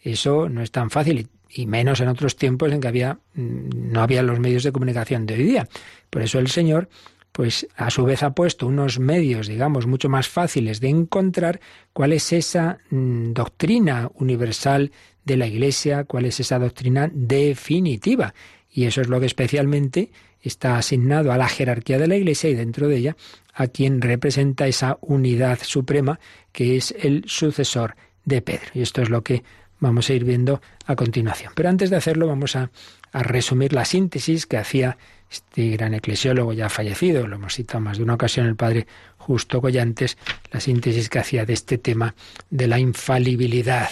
[0.00, 4.00] eso no es tan fácil y menos en otros tiempos en que había mm, no
[4.00, 5.68] había los medios de comunicación de hoy día.
[6.08, 6.88] Por eso el Señor
[7.34, 11.58] pues a su vez ha puesto unos medios, digamos, mucho más fáciles de encontrar
[11.92, 14.92] cuál es esa mm, doctrina universal
[15.24, 18.34] de la Iglesia, cuál es esa doctrina definitiva.
[18.70, 22.54] Y eso es lo que especialmente está asignado a la jerarquía de la Iglesia y
[22.54, 23.16] dentro de ella
[23.52, 26.20] a quien representa esa unidad suprema
[26.52, 28.70] que es el sucesor de Pedro.
[28.74, 29.42] Y esto es lo que
[29.80, 31.52] vamos a ir viendo a continuación.
[31.56, 32.70] Pero antes de hacerlo vamos a,
[33.10, 34.98] a resumir la síntesis que hacía
[35.34, 38.86] este gran eclesiólogo ya fallecido, lo hemos citado más de una ocasión el padre
[39.18, 40.16] Justo Collantes,
[40.52, 42.14] la síntesis que hacía de este tema
[42.50, 43.90] de la infalibilidad.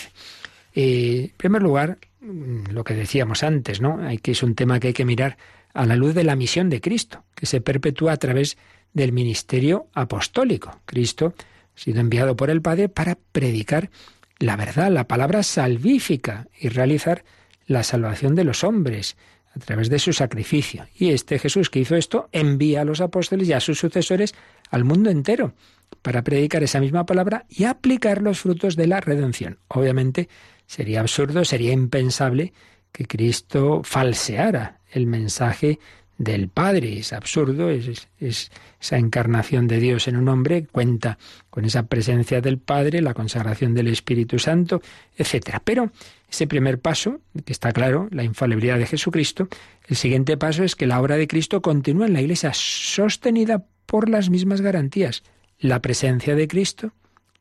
[0.75, 3.99] Eh, en primer lugar, mm, lo que decíamos antes, ¿no?
[4.07, 5.37] Hay que es un tema que hay que mirar
[5.75, 8.57] a la luz de la misión de Cristo, que se perpetúa a través
[8.93, 10.81] del ministerio apostólico.
[10.85, 11.35] Cristo
[11.75, 13.91] ha sido enviado por el Padre para predicar
[14.39, 17.25] la verdad, la palabra salvífica y realizar
[17.67, 19.17] la salvación de los hombres
[19.55, 20.87] a través de su sacrificio.
[20.95, 24.35] Y este Jesús que hizo esto envía a los apóstoles y a sus sucesores
[24.71, 25.55] al mundo entero
[26.01, 29.59] para predicar esa misma palabra y aplicar los frutos de la redención.
[29.69, 30.29] Obviamente,
[30.73, 32.55] Sería absurdo, sería impensable
[32.93, 35.81] que Cristo falseara el mensaje
[36.23, 36.99] del Padre.
[36.99, 41.19] Es absurdo, es, esa encarnación de Dios en un hombre, cuenta
[41.51, 44.81] con esa presencia del Padre, la consagración del Espíritu Santo,
[45.17, 45.59] etc.
[45.65, 45.91] Pero
[46.31, 49.49] ese primer paso, que está claro, la infalibilidad de Jesucristo,
[49.89, 54.09] el siguiente paso es que la obra de Cristo continúa en la Iglesia sostenida por
[54.09, 55.25] las mismas garantías.
[55.59, 56.93] La presencia de Cristo,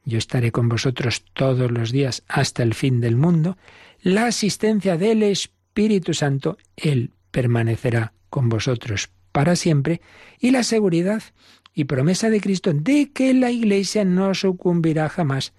[0.05, 3.57] yo estaré con vosotros todos los días hasta el fin del mundo,
[4.01, 10.01] la asistencia del Espíritu Santo, Él permanecerá con vosotros para siempre,
[10.39, 11.21] y la seguridad
[11.75, 15.53] y promesa de Cristo de que la Iglesia no sucumbirá jamás.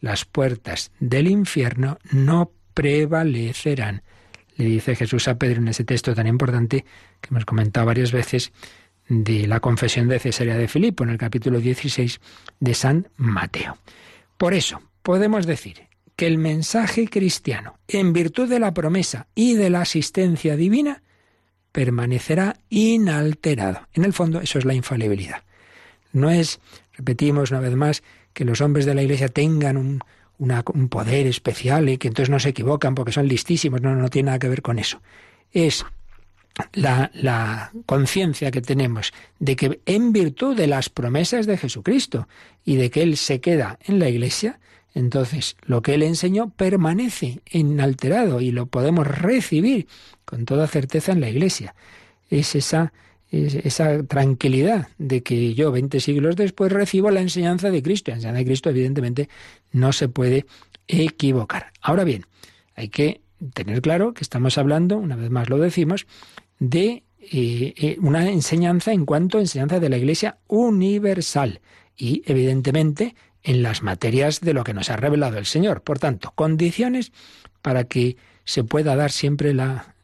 [0.00, 4.02] Las puertas del infierno no prevalecerán.
[4.56, 6.84] Le dice Jesús a Pedro en ese texto tan importante
[7.20, 8.52] que hemos comentado varias veces,
[9.08, 12.20] de la confesión de Cesarea de Filipo en el capítulo 16
[12.60, 13.78] de San Mateo.
[14.36, 19.70] Por eso, podemos decir que el mensaje cristiano, en virtud de la promesa y de
[19.70, 21.02] la asistencia divina,
[21.72, 23.88] permanecerá inalterado.
[23.92, 25.42] En el fondo, eso es la infalibilidad.
[26.12, 26.60] No es,
[26.94, 28.02] repetimos una vez más,
[28.32, 30.02] que los hombres de la Iglesia tengan un,
[30.38, 33.82] un poder especial y que entonces no se equivocan porque son listísimos.
[33.82, 35.00] No, no tiene nada que ver con eso.
[35.52, 35.84] Es
[36.72, 42.28] la, conciencia que tenemos de que en virtud de las promesas de Jesucristo
[42.64, 44.58] y de que Él se queda en la Iglesia,
[44.98, 49.86] entonces lo que Él enseñó permanece inalterado y lo podemos recibir
[50.24, 51.76] con toda certeza en la Iglesia.
[52.28, 52.92] Es esa,
[54.08, 58.10] tranquilidad de que yo 20 siglos después recibo la enseñanza de Cristo.
[58.10, 59.28] La enseñanza de Cristo evidentemente
[59.70, 60.46] no se puede
[60.88, 61.72] equivocar.
[61.80, 62.26] Ahora bien,
[62.74, 63.20] hay que
[63.54, 66.08] tener claro que estamos hablando, una vez más lo decimos,
[66.58, 71.60] de eh, eh, una enseñanza en cuanto a enseñanza de la Iglesia universal
[71.96, 73.14] y evidentemente
[73.48, 75.80] en las materias de lo que nos ha revelado el Señor.
[75.80, 77.12] Por tanto, condiciones
[77.62, 79.94] para que se pueda dar siempre la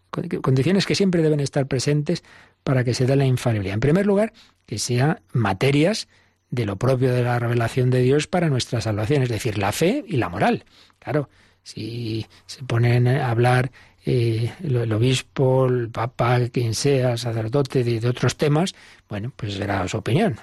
[0.41, 2.23] condiciones que siempre deben estar presentes
[2.63, 3.75] para que se dé la infalibilidad.
[3.75, 4.33] En primer lugar,
[4.65, 6.09] que sean materias
[6.51, 10.05] de lo propio de la revelación de Dios para nuestra salvación, es decir, la fe
[10.07, 10.65] y la moral.
[10.99, 11.29] Claro,
[11.65, 13.73] si se ponen a hablar
[14.07, 18.75] eh, el, obispo, el papa, quien sea, sacerdote de, otros temas,
[19.09, 20.37] bueno, pues será su opinión.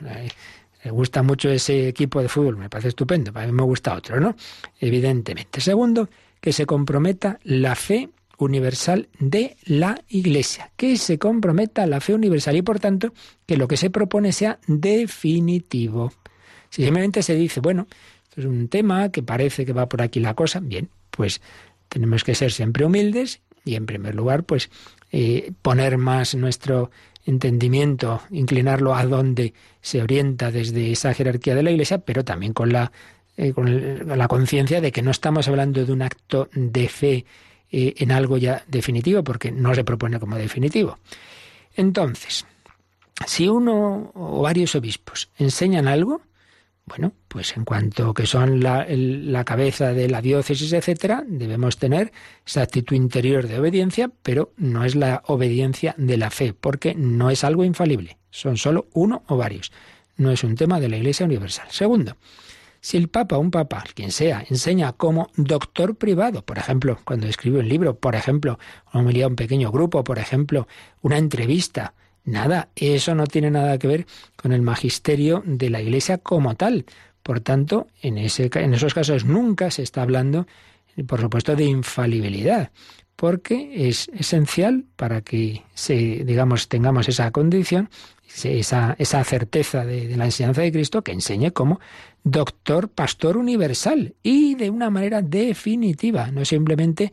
[0.84, 4.20] Le gusta mucho ese equipo de fútbol, me parece estupendo, para mí me gusta otro,
[4.20, 4.36] ¿no?
[4.80, 5.62] Evidentemente.
[5.62, 12.16] Segundo, que se comprometa la fe universal de la Iglesia, que se comprometa la fe
[12.16, 13.14] universal y por tanto
[13.46, 16.12] que lo que se propone sea definitivo.
[16.70, 17.88] Si simplemente se dice, bueno,
[18.24, 21.42] esto es un tema que parece que va por aquí la cosa, bien, pues
[21.90, 24.70] Tenemos que ser siempre humildes y, en primer lugar, pues
[25.12, 26.90] eh, poner más nuestro
[27.26, 32.72] entendimiento, inclinarlo a donde se orienta desde esa jerarquía de la Iglesia, pero también con
[32.72, 32.92] la,
[33.38, 37.26] eh, con la conciencia de que no estamos hablando de un acto de fe
[37.72, 40.98] eh, en algo ya definitivo, porque no se propone como definitivo.
[41.76, 42.46] Entonces,
[43.26, 46.22] si uno o varios obispos enseñan algo,
[46.86, 48.86] bueno, pues en cuanto que son la,
[49.46, 52.12] cabeza de la diócesis, etcétera, debemos tener
[52.46, 57.30] esa actitud interior de obediencia, pero no es la obediencia de la fe, porque no
[57.30, 58.18] es algo infalible.
[58.30, 59.72] Son solo uno o varios.
[60.18, 61.68] No es un tema de la Iglesia Universal.
[61.70, 62.18] Segundo,
[62.82, 67.60] si el Papa, un Papa, quien sea, enseña como doctor privado, por ejemplo, cuando escribe
[67.60, 68.58] un libro, por ejemplo,
[68.92, 70.68] una homilía a un pequeño grupo, por ejemplo,
[71.02, 74.06] una entrevista, Nada, eso no tiene nada que ver
[74.36, 76.86] con el magisterio de la Iglesia como tal.
[77.24, 80.48] Por tanto, en, esos casos nunca se está hablando,
[81.08, 82.72] por supuesto, de infalibilidad,
[83.16, 87.90] porque es esencial para que digamos, tengamos esa condición,
[88.44, 91.80] esa, esa certeza de, de la enseñanza de Cristo que enseñe como
[92.24, 97.12] doctor, pastor universal y de una manera definitiva, no simplemente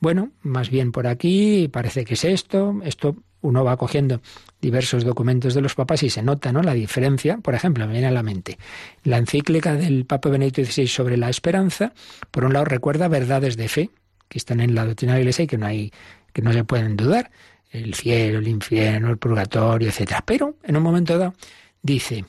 [0.00, 4.20] bueno, más bien por aquí, parece que es esto, esto uno va cogiendo
[4.60, 6.62] diversos documentos de los papas y se nota ¿no?
[6.62, 7.38] la diferencia.
[7.38, 8.58] Por ejemplo, me viene a la mente
[9.04, 11.92] la encíclica del Papa Benedicto XVI sobre la esperanza,
[12.30, 13.90] por un lado recuerda verdades de fe
[14.28, 15.92] que están en la doctrina de la Iglesia y que no hay,
[16.32, 17.30] que no se pueden dudar,
[17.70, 20.22] el cielo, el infierno, el purgatorio, etcétera.
[20.24, 21.34] Pero en un momento dado
[21.82, 22.24] dice,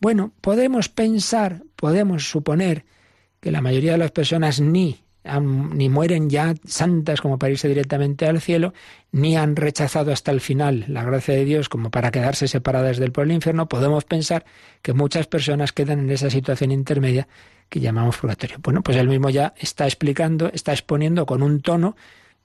[0.00, 2.84] bueno, podemos pensar, podemos suponer
[3.40, 5.00] que la mayoría de las personas ni
[5.40, 8.72] ni mueren ya santas como para irse directamente al cielo,
[9.12, 13.12] ni han rechazado hasta el final la gracia de Dios como para quedarse separadas del
[13.12, 14.44] pueblo infierno, podemos pensar
[14.82, 17.28] que muchas personas quedan en esa situación intermedia
[17.68, 18.58] que llamamos purgatorio.
[18.62, 21.96] Bueno, pues él mismo ya está explicando, está exponiendo con un tono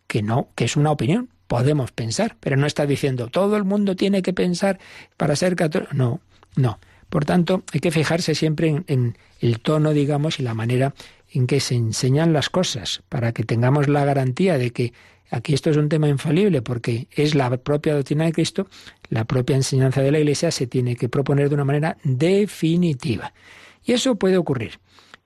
[0.07, 1.29] que no, que es una opinión.
[1.47, 4.79] Podemos pensar, pero no está diciendo todo el mundo tiene que pensar
[5.17, 5.93] para ser católico.
[5.93, 6.21] No,
[6.55, 6.79] no.
[7.09, 10.93] Por tanto, hay que fijarse siempre en el tono, digamos, y la manera
[11.31, 14.93] en que se enseñan las cosas, para que tengamos la garantía de que
[15.29, 18.67] aquí esto es un tema infalible, porque es la propia doctrina de Cristo,
[19.09, 23.33] la propia enseñanza de la Iglesia se tiene que proponer de una manera definitiva.
[23.83, 24.79] Y eso puede ocurrir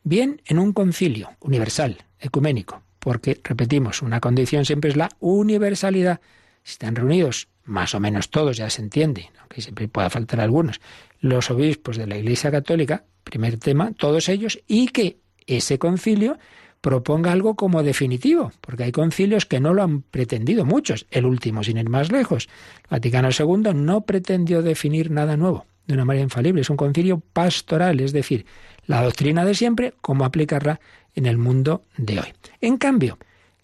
[0.04, 6.22] bien en un concilio universal, ecuménico, porque, repetimos, una condición siempre es la universalidad.
[6.63, 10.80] Si están reunidos más o menos todos, ya se entiende, aunque siempre pueda faltar algunos,
[11.20, 16.38] los obispos de la Iglesia Católica, primer tema, todos ellos, y que ese concilio
[16.81, 21.63] proponga algo como definitivo, porque hay concilios que no lo han pretendido muchos, el último
[21.63, 22.47] sin ir más lejos.
[22.89, 27.99] Vaticano II no pretendió definir nada nuevo de una manera infalible, es un concilio pastoral,
[27.99, 28.45] es decir,
[28.88, 30.79] la doctrina de siempre, cómo aplicarla
[31.15, 32.34] en el mundo de hoy.
[32.62, 33.17] En cambio,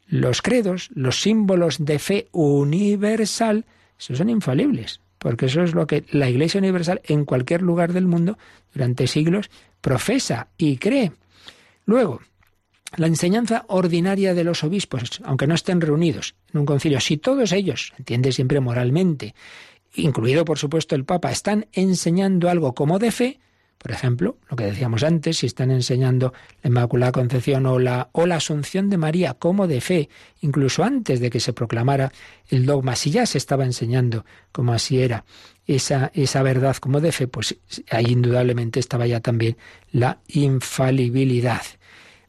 [0.08, 3.66] los credos, los símbolos de fe universal,
[4.00, 8.08] esos son infalibles, porque eso es lo que la Iglesia Universal en cualquier lugar del
[8.08, 8.38] mundo
[8.74, 9.50] durante siglos
[9.82, 11.12] profesa y cree.
[11.86, 12.22] Luego,
[12.98, 17.52] la enseñanza ordinaria de los obispos, aunque no estén reunidos en un concilio, si todos
[17.52, 19.34] ellos, entiende siempre moralmente,
[19.96, 23.40] incluido por supuesto el Papa, están enseñando algo como de fe,
[23.82, 28.92] por ejemplo, lo que decíamos antes, si están enseñando la Inmaculada Concepción o la, Asunción
[28.92, 30.10] de María como de fe,
[30.42, 32.12] incluso antes de que se proclamara
[32.50, 35.26] el dogma, si ya se estaba enseñando como así era
[35.66, 37.58] esa, esa verdad como de fe, pues
[37.90, 39.58] ahí indudablemente estaba ya también
[39.92, 41.64] la infalibilidad.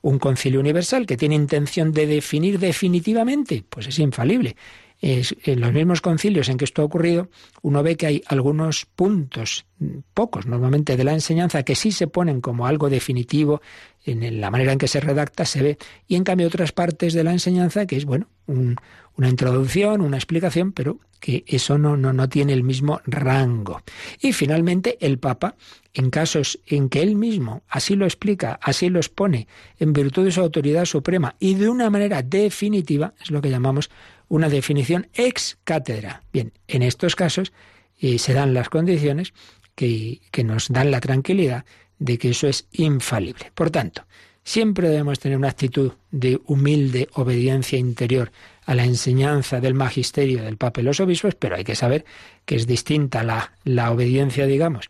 [0.00, 4.56] Un concilio universal que tiene intención de definir definitivamente, pues es infalible
[5.02, 7.28] en los mismos concilios en que esto ha ocurrido,
[7.60, 9.66] uno ve que hay algunos puntos,
[10.14, 13.60] pocos normalmente, de la enseñanza que sí se ponen como algo definitivo
[14.04, 17.24] en la manera en que se redacta, se ve, y en cambio otras partes de
[17.24, 22.28] la enseñanza que es, bueno, una introducción, una explicación, pero que eso no, no, no
[22.28, 23.82] tiene el mismo rango.
[24.20, 25.54] Y finalmente el Papa,
[25.94, 29.46] en casos en que él mismo así lo explica, así lo expone,
[29.78, 33.90] en virtud de su autoridad suprema y de una manera definitiva, es lo que llamamos
[34.33, 36.22] una definición ex cátedra.
[36.33, 37.53] Bien, en estos casos
[38.01, 39.35] eh, se dan las condiciones
[39.74, 41.66] que, que nos dan la tranquilidad
[41.99, 43.53] de que eso es infalible.
[43.55, 44.07] Por tanto,
[44.43, 48.33] siempre debemos tener una actitud de humilde obediencia interior
[48.64, 52.07] a la enseñanza del magisterio del Papa y los obispos, pero hay que saber
[52.47, 54.89] que es distinta la, la obediencia, digamos,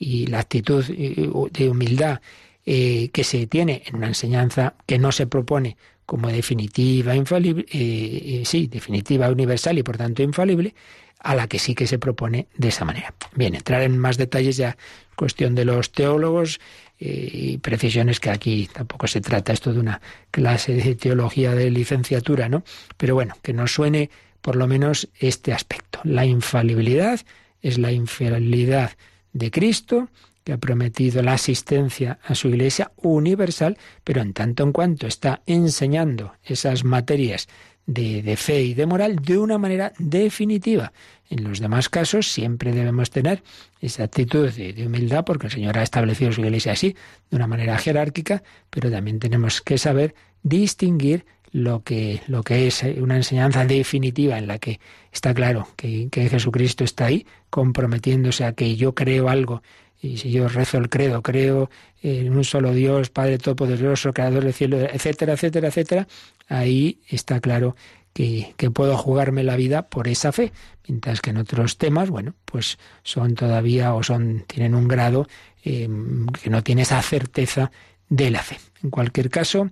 [0.00, 2.20] y la actitud eh, de humildad
[2.66, 5.76] eh, que se tiene en una enseñanza que no se propone
[6.10, 10.74] como definitiva, infalible, eh, eh, sí, definitiva, universal y por tanto infalible,
[11.20, 13.14] a la que sí que se propone de esa manera.
[13.36, 14.76] Bien, entrar en más detalles ya,
[15.14, 16.58] cuestión de los teólogos,
[16.98, 20.00] eh, y precisiones que aquí tampoco se trata esto de una
[20.32, 22.64] clase de teología de licenciatura, ¿no?
[22.96, 26.00] Pero bueno, que nos suene por lo menos este aspecto.
[26.02, 27.20] La infalibilidad
[27.62, 28.90] es la infalibilidad
[29.32, 30.08] de Cristo,
[30.52, 36.34] ha prometido la asistencia a su Iglesia universal, pero en tanto en cuanto está enseñando
[36.44, 37.48] esas materias
[37.86, 40.92] de, fe y de moral de una manera definitiva.
[41.28, 43.42] En los demás casos siempre debemos tener
[43.80, 46.96] esa actitud de, humildad porque el Señor ha establecido su iglesia así,
[47.30, 53.64] de una manera jerárquica, pero también tenemos que saber distinguir lo que, es una enseñanza
[53.64, 54.78] definitiva en la que
[55.12, 59.62] está claro que Jesucristo está ahí comprometiéndose a que yo creo algo
[60.02, 61.70] y si yo rezo el credo, creo
[62.02, 66.08] en un solo Dios, Padre Todopoderoso, Creador del cielo, etcétera, etcétera, etcétera,
[66.48, 67.76] ahí está claro
[68.12, 70.52] que, puedo jugarme la vida por esa fe,
[70.88, 75.28] mientras que en otros temas, bueno, pues son todavía o son tienen un grado
[75.62, 77.70] em, que no tiene esa certeza
[78.08, 78.58] de la fe.
[78.82, 79.70] En cualquier caso,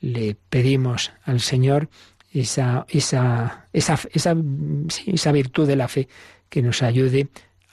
[0.00, 1.88] le pedimos al Señor
[2.32, 4.36] esa, esa, esa, esa,
[5.06, 6.08] esa virtud de la fe
[6.48, 7.28] que nos ayude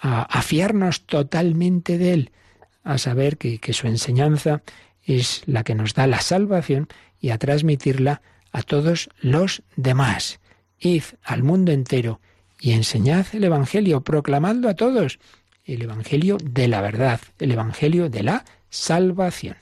[0.05, 2.31] a, fiarnos totalmente de Él,
[2.83, 4.61] a saber que, que su enseñanza
[5.03, 6.87] es la que nos da la salvación
[7.19, 10.39] y a transmitirla a todos los demás.
[10.79, 12.19] Id al mundo entero
[12.59, 15.19] y enseñad el Evangelio, proclamadlo a todos,
[15.65, 19.57] el Evangelio de la verdad, el Evangelio de la salvación.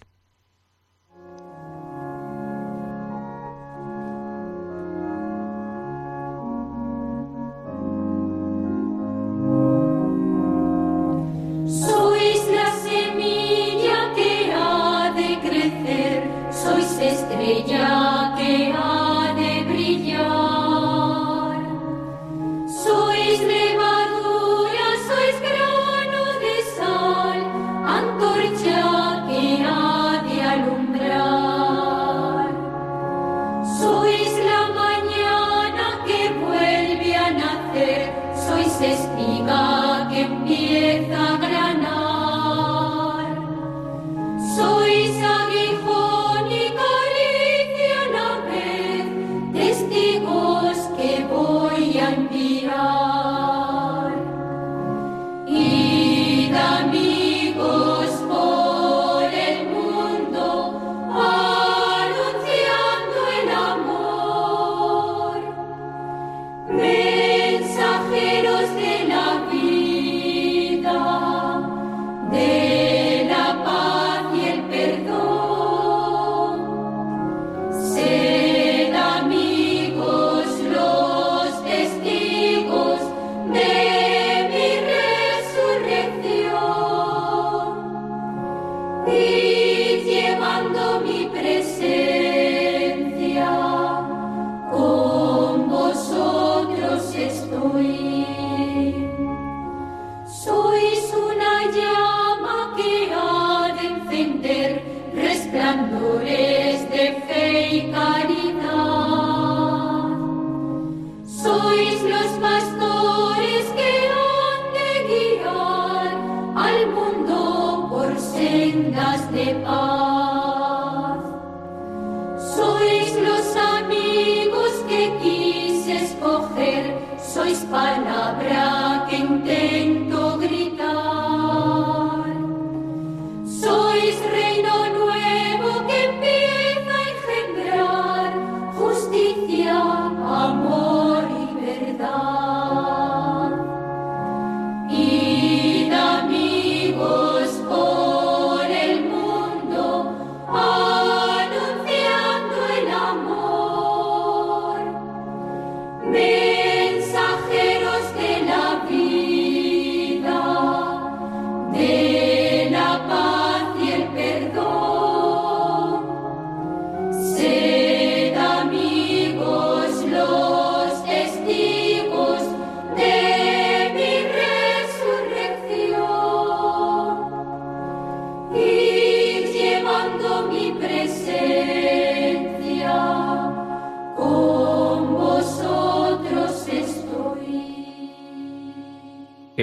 [52.44, 53.03] Hira.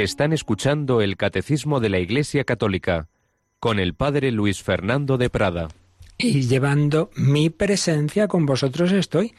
[0.02, 3.08] Están escuchando el Catecismo de la Iglesia Católica
[3.58, 5.68] con el Padre Luis Fernando de Prada.
[6.16, 9.34] Y llevando mi presencia con vosotros estoy.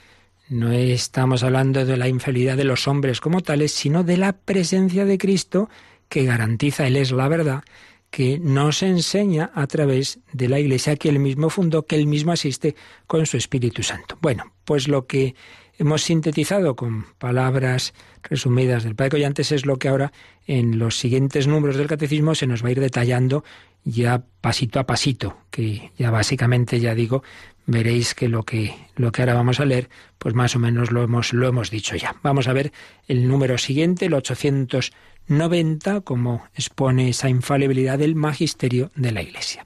[0.50, 5.04] No estamos hablando de la infidelidad de los hombres como tales, sino de la presencia
[5.04, 5.68] de Cristo
[6.08, 7.64] que garantiza Él es la verdad,
[8.12, 12.34] que nos enseña a través de la Iglesia que él mismo fundó, que él mismo
[12.34, 12.76] asiste
[13.08, 14.20] con su Espíritu Santo.
[14.22, 15.34] Bueno, pues lo que
[15.82, 20.14] hemos sintetizado con palabras resumidas del Padre Collantes es lo que ahora
[20.46, 23.44] en los siguientes números del Catecismo se nos va a ir detallando
[23.84, 27.24] ya pasito a pasito, que ya básicamente ya digo,
[27.66, 31.02] veréis que lo que lo que ahora vamos a leer, pues más o menos lo
[31.02, 32.16] hemos lo hemos dicho ya.
[32.22, 32.72] Vamos a ver
[33.08, 39.66] el número siguiente, el 890, como expone esa infalibilidad del magisterio de la Iglesia.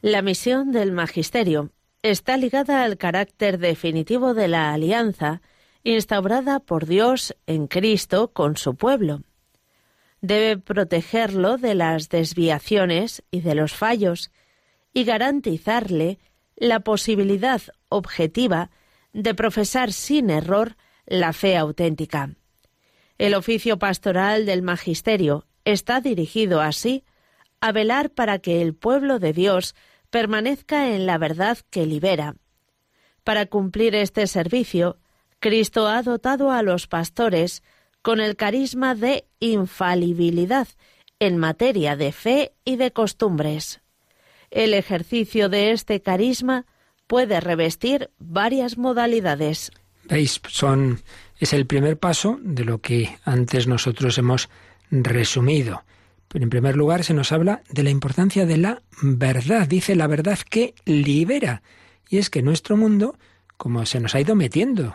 [0.00, 1.70] La misión del magisterio
[2.02, 5.42] está ligada al carácter definitivo de la alianza
[5.82, 9.22] instaurada por Dios en Cristo con su pueblo.
[10.20, 14.30] Debe protegerlo de las desviaciones y de los fallos
[14.92, 16.18] y garantizarle
[16.56, 18.70] la posibilidad objetiva
[19.12, 20.76] de profesar sin error
[21.06, 22.34] la fe auténtica.
[23.18, 27.04] El oficio pastoral del magisterio está dirigido así
[27.60, 29.74] a velar para que el pueblo de Dios
[30.10, 32.36] permanezca en la verdad que libera.
[33.24, 34.98] Para cumplir este servicio,
[35.40, 37.62] Cristo ha dotado a los pastores
[38.02, 40.68] con el carisma de infalibilidad
[41.18, 43.80] en materia de fe y de costumbres.
[44.50, 46.66] El ejercicio de este carisma
[47.06, 49.72] puede revestir varias modalidades.
[50.04, 50.40] ¿Veis?
[50.48, 51.00] Son,
[51.38, 54.48] es el primer paso de lo que antes nosotros hemos
[54.90, 55.82] resumido.
[56.36, 59.66] Pero en primer lugar se nos habla de la importancia de la verdad.
[59.66, 61.62] Dice la verdad que libera.
[62.10, 63.18] Y es que nuestro mundo,
[63.56, 64.94] como se nos ha ido metiendo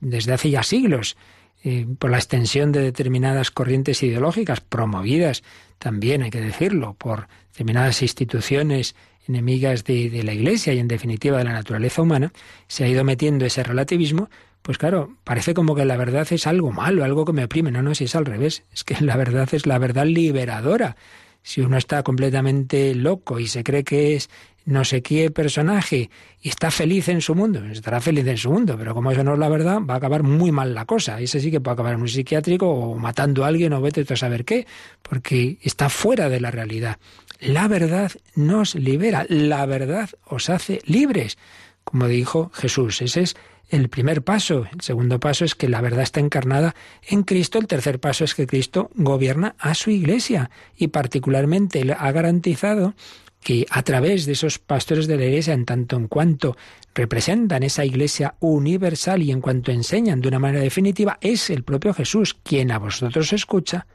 [0.00, 1.18] desde hace ya siglos,
[1.64, 5.42] eh, por la extensión de determinadas corrientes ideológicas promovidas
[5.78, 8.94] también, hay que decirlo, por determinadas instituciones
[9.28, 12.32] enemigas de, la Iglesia y en definitiva de la naturaleza humana,
[12.68, 14.30] se ha ido metiendo ese relativismo,
[14.62, 17.70] pues claro, parece como que la verdad es algo malo, algo que me oprime.
[17.70, 20.96] No, no, si es al revés, es que la verdad es la verdad liberadora.
[21.42, 24.28] Si uno está completamente loco y se cree que es
[24.66, 26.10] no sé qué personaje
[26.42, 29.32] y está feliz en su mundo, estará feliz en su mundo, pero como eso no
[29.34, 31.20] es la verdad, va a acabar muy mal la cosa.
[31.20, 34.16] Ese sí que puede acabar en un psiquiátrico o matando a alguien o vete a
[34.16, 34.66] saber qué,
[35.02, 36.98] porque está fuera de la realidad.
[37.40, 41.38] La verdad nos libera, la verdad os hace libres,
[41.82, 43.00] como dijo Jesús.
[43.00, 43.36] Ese es
[43.70, 44.66] el primer paso.
[44.72, 46.74] El segundo paso es que la verdad está encarnada
[47.08, 47.58] en Cristo.
[47.58, 52.94] El tercer paso es que Cristo gobierna a su iglesia y particularmente ha garantizado
[53.42, 56.56] que a través de esos pastores de la Iglesia, en tanto en cuanto
[56.94, 61.94] representan esa Iglesia universal y en cuanto enseñan de una manera definitiva, es el propio
[61.94, 63.86] Jesús quien a vosotros escucha,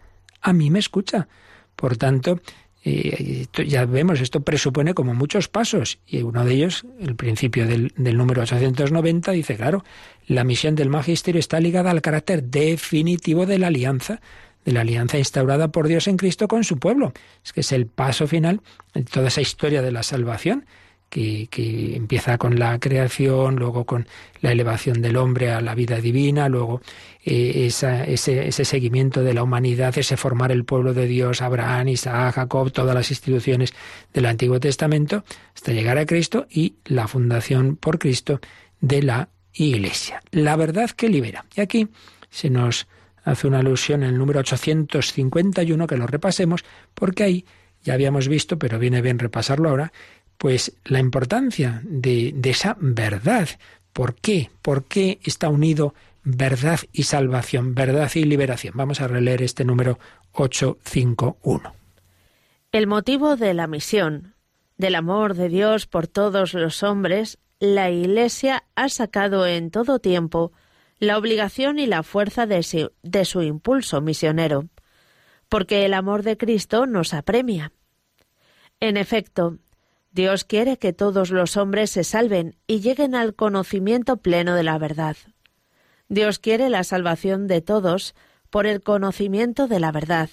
[0.41, 1.27] a mí me escucha.
[1.75, 2.39] Por tanto,
[2.87, 7.91] eh, ya vemos, esto presupone como muchos pasos, y uno de ellos, el principio del,
[7.97, 9.83] número 890, dice, claro,
[10.27, 14.21] la misión del magisterio está ligada al carácter definitivo de la alianza
[14.65, 17.13] de la alianza instaurada por Dios en Cristo con su pueblo.
[17.43, 18.61] Es que es el paso final
[18.95, 20.65] de toda esa historia de la salvación.
[21.15, 24.05] Que, empieza con la creación, luego con
[24.41, 26.81] la elevación del hombre a la vida divina, luego
[27.23, 32.35] eh, ese, ese, seguimiento de la humanidad, ese formar el pueblo de Dios, Abraham, Isaac,
[32.35, 33.73] Jacob, todas las instituciones
[34.13, 35.23] del Antiguo Testamento,
[35.55, 38.41] hasta llegar a Cristo y la fundación por Cristo
[38.81, 40.21] de la Iglesia.
[40.31, 41.45] La verdad que libera.
[41.55, 41.87] Y aquí
[42.29, 42.87] se nos
[43.23, 47.45] hace una alusión en el número 851, que lo repasemos, porque ahí
[47.85, 49.93] ya habíamos visto, pero viene bien repasarlo ahora,
[50.37, 53.49] pues la importancia de, de esa verdad.
[53.93, 54.49] ¿Por qué?
[54.61, 58.73] ¿Por qué está unido verdad y salvación, verdad y liberación?
[58.75, 59.99] Vamos a releer este número
[60.33, 61.73] 851.
[62.71, 64.35] El motivo de la misión,
[64.77, 70.51] del amor de Dios por todos los hombres, la Iglesia ha sacado en todo tiempo
[70.99, 74.67] la obligación y la fuerza de su, impulso misionero,
[75.49, 77.71] porque el amor de Cristo nos apremia.
[78.79, 79.57] En efecto,
[80.15, 84.77] Dios quiere que todos los hombres se salven y lleguen al conocimiento pleno de la
[84.77, 85.17] verdad.
[86.07, 88.15] Dios quiere la salvación de todos
[88.49, 90.29] por el conocimiento de la verdad.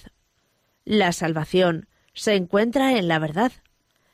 [0.85, 3.51] La salvación se encuentra en la verdad.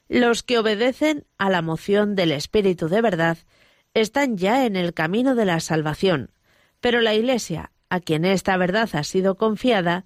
[0.08, 3.38] Los que obedecen a la moción del Espíritu de verdad
[3.94, 6.32] están ya en el camino de la salvación,
[6.80, 10.06] pero la Iglesia, a quien esta verdad ha sido confiada,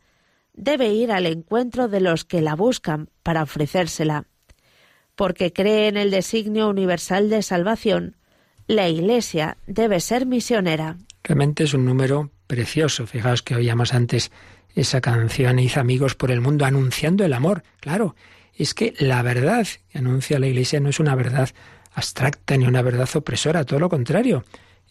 [0.51, 4.27] debe ir al encuentro de los que la buscan para ofrecérsela.
[5.15, 8.15] Porque cree en el designio universal de salvación,
[8.67, 10.97] la Iglesia debe ser misionera.
[11.23, 13.05] Realmente es un número precioso.
[13.07, 14.31] Fijaos que oíamos antes
[14.75, 17.63] esa canción Hizo amigos por el mundo anunciando el amor.
[17.79, 18.15] Claro,
[18.55, 21.49] es que la verdad que anuncia la Iglesia no es una verdad
[21.93, 24.43] abstracta ni una verdad opresora, todo lo contrario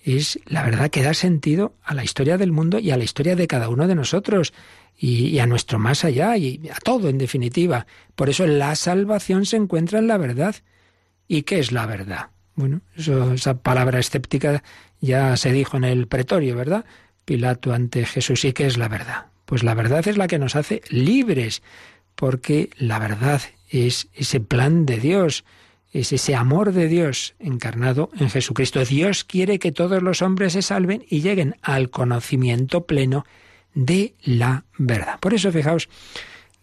[0.04, 3.36] es la verdad que da sentido a la historia del mundo y a la historia
[3.36, 4.52] de cada uno de nosotros.
[4.96, 7.86] Y, a nuestro más allá y a todo en definitiva.
[8.14, 10.56] Por eso la salvación se encuentra en la verdad.
[11.26, 12.30] ¿Y qué es la verdad?
[12.54, 14.62] Bueno, esa palabra escéptica
[15.00, 16.84] ya se dijo en el pretorio, ¿verdad?
[17.24, 18.44] Pilato ante Jesús.
[18.44, 19.26] ¿Y qué es la verdad?
[19.44, 21.62] Pues la verdad es la que nos hace libres,
[22.14, 25.44] porque la verdad es ese plan de Dios,
[25.92, 28.84] es ese amor de Dios encarnado en Jesucristo.
[28.84, 33.24] Dios quiere que todos los hombres se salven y lleguen al conocimiento pleno
[33.74, 35.18] de la verdad.
[35.20, 35.88] Por eso, fijaos,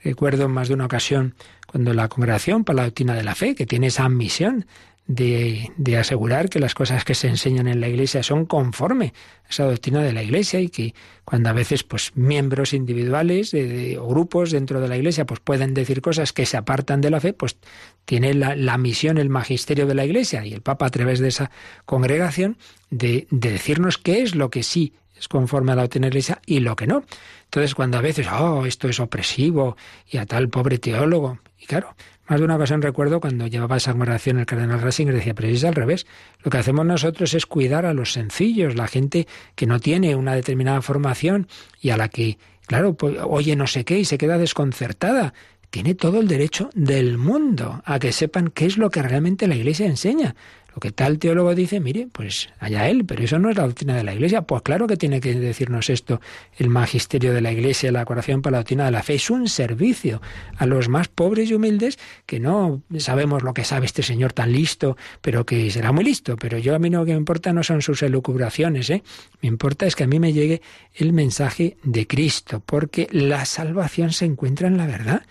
[0.04, 1.36] recuerdo más de una ocasión
[1.68, 4.66] cuando la Congregación para la Doctrina de la Fe, que tiene esa misión
[5.10, 9.14] de, de, asegurar que las cosas que se enseñan en la Iglesia son conforme
[9.46, 10.94] a esa doctrina de la Iglesia y que
[11.26, 13.56] cuando a veces pues miembros individuales
[13.98, 17.20] o grupos dentro de la Iglesia pues pueden decir cosas que se apartan de la
[17.20, 17.58] fe, pues
[18.06, 21.30] tiene la, la misión el magisterio de la Iglesia y el Papa a través de
[21.30, 21.50] esa
[21.88, 22.60] congregación
[22.92, 26.14] de, de decirnos qué es lo que sí es conforme a la doctrina de la
[26.14, 27.04] Iglesia y lo que no.
[27.46, 29.76] Entonces, cuando a veces, oh, esto es opresivo
[30.10, 31.96] y a tal pobre teólogo, y claro,
[32.30, 35.64] más de una ocasión recuerdo cuando llevaba esa oración el cardenal Ratzinger decía, pero es
[35.64, 36.06] al revés.
[36.44, 40.36] Lo que hacemos nosotros es cuidar a los sencillos, la gente que no tiene una
[40.36, 41.48] determinada formación
[41.82, 45.34] y a la que, claro, pues, oye no sé qué y se queda desconcertada.
[45.72, 49.56] Tiene todo el derecho del mundo a que sepan qué es lo que realmente la
[49.56, 50.36] Iglesia enseña.
[50.74, 53.96] Lo que tal teólogo dice, mire, pues allá él, pero eso no es la doctrina
[53.96, 54.44] de la Iglesia.
[54.44, 56.22] Pues claro que tiene que decirnos esto
[56.58, 59.16] el magisterio de la Iglesia, la coración para la doctrina de la fe.
[59.16, 60.22] Es un servicio
[60.58, 64.52] a los más pobres y humildes que no sabemos lo que sabe este señor tan
[64.52, 66.36] listo, pero que será muy listo.
[66.38, 69.04] Pero yo a mí lo que me importa no son sus elucubraciones, ¿eh?
[69.42, 70.62] Me importa es que a mí me llegue
[70.94, 75.24] el mensaje de Cristo, porque la salvación se encuentra en la verdad.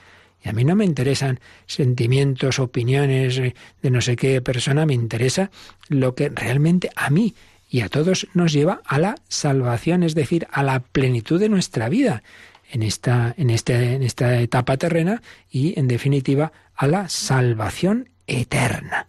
[0.42, 5.50] Y a mí no me interesan sentimientos, opiniones de no sé qué persona, me interesa
[5.88, 7.34] lo que realmente a mí
[7.68, 11.88] y a todos nos lleva a la salvación, es decir, a la plenitud de nuestra
[11.88, 12.22] vida
[12.70, 19.06] en esta, en este, en esta etapa terrena y, en definitiva, a la salvación eterna.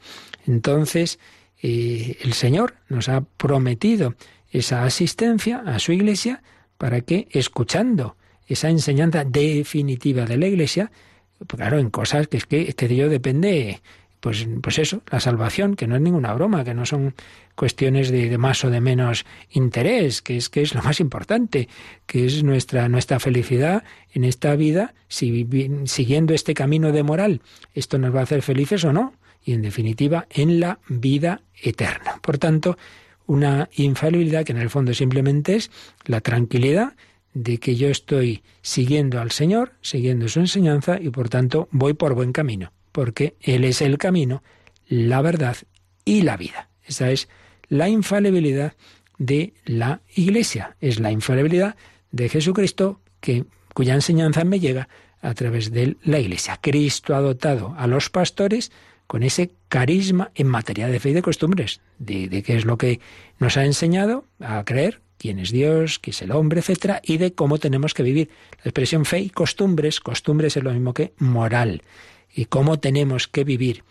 [0.47, 1.19] Entonces,
[1.61, 4.15] eh, el Señor nos ha prometido
[4.51, 6.41] esa asistencia a su iglesia
[6.77, 8.15] para que, escuchando
[8.47, 10.91] esa enseñanza definitiva de la iglesia,
[11.48, 13.82] claro, en cosas que es que, que de ello depende,
[14.20, 17.16] pues, pues eso, la salvación, que no es ninguna broma, que no son
[17.56, 21.68] cuestiones de, más o de menos interés, que es que es lo más importante,
[22.06, 23.84] que es nuestra, nuestra felicidad
[24.14, 25.48] en esta vida, si
[25.86, 27.42] siguiendo este camino de moral,
[27.74, 29.14] esto nos va a hacer felices o no,
[29.44, 32.20] y en definitiva en la vida eterna.
[32.22, 32.78] Por tanto,
[33.26, 35.72] una infalibilidad que en el fondo simplemente es
[36.06, 36.94] la tranquilidad
[37.34, 42.13] de que yo estoy siguiendo al Señor, siguiendo su enseñanza y por tanto voy por
[42.13, 44.43] buen camino, porque Él es el camino,
[44.88, 45.57] la verdad
[46.05, 46.69] y la vida.
[46.84, 47.30] Esa es
[47.67, 48.73] la infalibilidad
[49.17, 51.75] de la Iglesia, es la infalibilidad
[52.11, 54.89] de Jesucristo que, cuya enseñanza me llega
[55.21, 56.57] a través de la Iglesia.
[56.61, 58.71] Cristo ha dotado a los pastores
[59.05, 62.77] con ese carisma en materia de fe y de costumbres, de, de qué es lo
[62.77, 62.99] que
[63.39, 67.34] nos ha enseñado a creer quién es Dios, quién es el hombre, etcétera, y de
[67.34, 68.30] cómo tenemos que vivir.
[68.63, 71.84] La expresión fe y costumbres, costumbres es lo mismo que moral,
[72.34, 73.84] y cómo tenemos que vivir.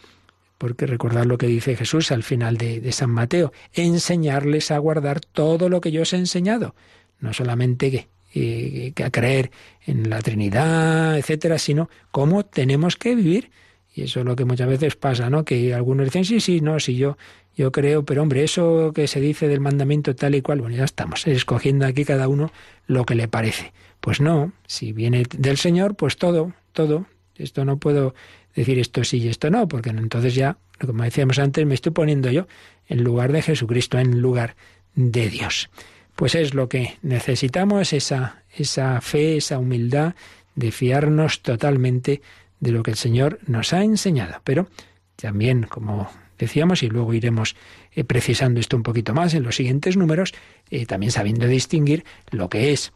[0.56, 5.68] Porque recordad lo que dice Jesús al final de, San Mateo, enseñarles a guardar todo
[5.68, 6.74] lo que yo os he enseñado,
[7.20, 9.52] no solamente que, eh, que a creer
[9.86, 13.50] en la Trinidad, etcétera, sino cómo tenemos que vivir.
[13.98, 15.44] Y eso es lo que muchas veces pasa, ¿no?
[15.44, 17.16] Que algunos dicen, sí, sí, no, si yo
[17.56, 20.84] yo creo, pero hombre, eso que se dice del mandamiento tal y cual, bueno, ya
[20.84, 22.52] estamos escogiendo aquí cada uno
[22.86, 23.72] lo que le parece.
[23.98, 27.06] Pues no, si viene del Señor, pues todo, todo.
[27.34, 28.14] Esto no puedo
[28.54, 32.30] decir esto sí y esto no, porque entonces ya, como decíamos antes, me estoy poniendo
[32.30, 32.46] yo
[32.86, 34.54] en lugar de Jesucristo, en lugar
[34.94, 35.68] de Dios.
[36.14, 40.14] Pues es lo que necesitamos, esa, esa fe, esa humildad
[40.54, 42.22] de fiarnos totalmente
[42.60, 44.40] de lo que el Señor nos ha enseñado.
[44.44, 44.68] Pero
[45.16, 47.56] también, como decíamos, y luego iremos
[47.92, 50.32] eh, precisando esto un poquito más en los siguientes números,
[50.70, 52.92] eh, también sabiendo distinguir lo que es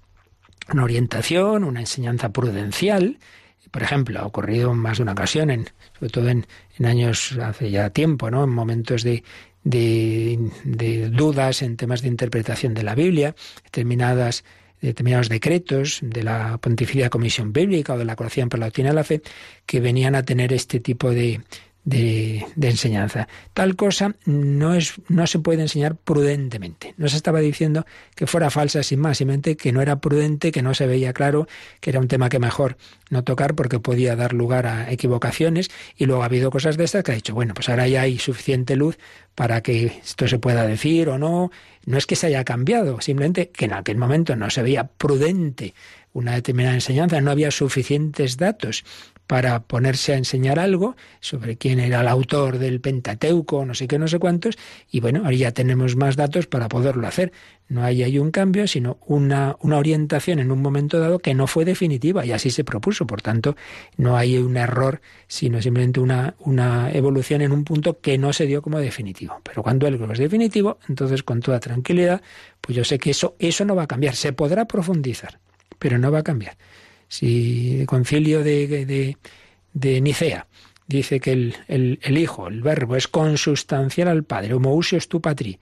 [0.71, 3.19] una orientación, una enseñanza prudencial.
[3.71, 6.47] Por ejemplo, ha ocurrido en más de una ocasión, en, sobre todo en,
[6.85, 8.45] años hace ya tiempo, ¿no?
[8.45, 9.23] en momentos de,
[9.65, 13.35] de, dudas en temas de interpretación de la Biblia,
[13.65, 14.45] determinadas,
[14.83, 18.97] determinados decretos de la Pontificia Comisión Bíblica o de la Colección por la Doctrina de
[18.97, 19.23] la Fe,
[19.65, 21.41] que venían a tener este tipo de,
[21.85, 23.29] de, enseñanza.
[23.55, 26.95] Tal cosa no, es, no se puede enseñar prudentemente.
[26.97, 30.63] No se estaba diciendo que fuera falsa sin más, simplemente que no era prudente, que
[30.63, 31.49] no se veía claro,
[31.81, 32.77] que era un tema que mejor
[33.11, 35.71] no tocar porque podía dar lugar a equivocaciones.
[35.97, 38.19] Y luego ha habido cosas de estas que ha dicho, bueno, pues ahora ya hay
[38.19, 38.99] suficiente luz
[39.35, 41.51] para que esto se pueda decir o no.
[41.85, 45.75] No es que se haya cambiado, simplemente que en aquel momento no se veía prudente
[46.13, 48.85] una determinada enseñanza, no había suficientes datos
[49.27, 53.99] para ponerse a enseñar algo sobre quién era el autor del Pentateuco, no sé qué,
[53.99, 54.59] no sé cuántos,
[54.91, 57.33] y bueno, ahora ya tenemos más datos para poderlo hacer.
[57.69, 61.47] No hay ahí un cambio, sino una, una orientación en un momento dado que no
[61.47, 63.07] fue definitiva, y así se propuso.
[63.07, 63.57] Por tanto,
[63.97, 68.45] no hay un error, sino simplemente una, una evolución en un punto que no se
[68.45, 69.41] dio como definitivo.
[69.43, 72.21] Pero cuando algo es definitivo, entonces con toda tranquilidad,
[72.61, 74.15] pues yo sé que eso, eso no va a cambiar.
[74.15, 75.39] Se podrá profundizar,
[75.79, 76.57] pero no va a cambiar.
[77.13, 79.19] Si el concilio de,
[79.75, 80.47] de, Nicea
[80.87, 85.59] dice que el, el, Hijo, el Verbo, es consustancial al Padre, homoousios tu patri,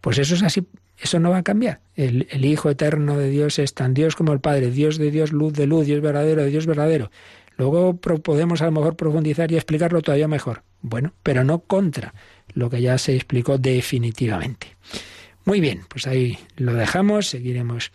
[0.00, 0.62] pues eso es así,
[0.96, 1.80] eso no va a cambiar.
[1.96, 5.32] El, el, Hijo eterno de Dios es tan Dios como el Padre, Dios de Dios,
[5.32, 7.10] luz de luz, Dios verdadero de Dios verdadero.
[7.56, 10.62] Luego podemos a lo mejor profundizar y explicarlo todavía mejor.
[10.80, 12.14] Bueno, pero no contra
[12.52, 14.76] lo que ya se explicó definitivamente.
[15.44, 17.90] Muy bien, pues ahí lo dejamos, seguiremos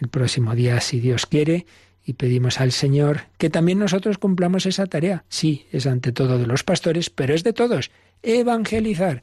[0.00, 1.64] el próximo día si Dios quiere
[2.04, 5.24] y pedimos al Señor que también nosotros cumplamos esa tarea.
[5.28, 7.90] Sí, es ante todo de los pastores, pero es de todos.
[8.22, 9.22] Evangelizar.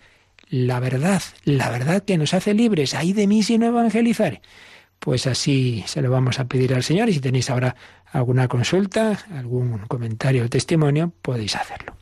[0.49, 2.95] La verdad, la verdad que nos hace libres.
[2.95, 4.41] Hay de mí si no evangelizar.
[4.99, 7.75] Pues así se lo vamos a pedir al Señor y si tenéis ahora
[8.11, 11.95] alguna consulta, algún comentario o testimonio, podéis hacerlo.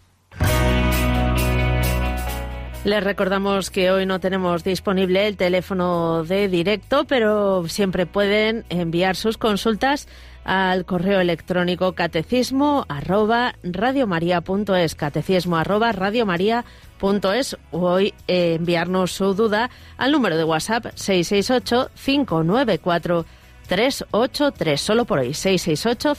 [2.87, 9.17] Les recordamos que hoy no tenemos disponible el teléfono de directo, pero siempre pueden enviar
[9.17, 10.07] sus consultas
[10.47, 19.69] al correo electrónico catecismo arroba radiomaria.es, catecismo arroba radiomaria.es o hoy eh, enviarnos su duda
[19.97, 23.25] al número de WhatsApp 668 594
[23.67, 26.15] 383, solo por hoy, 668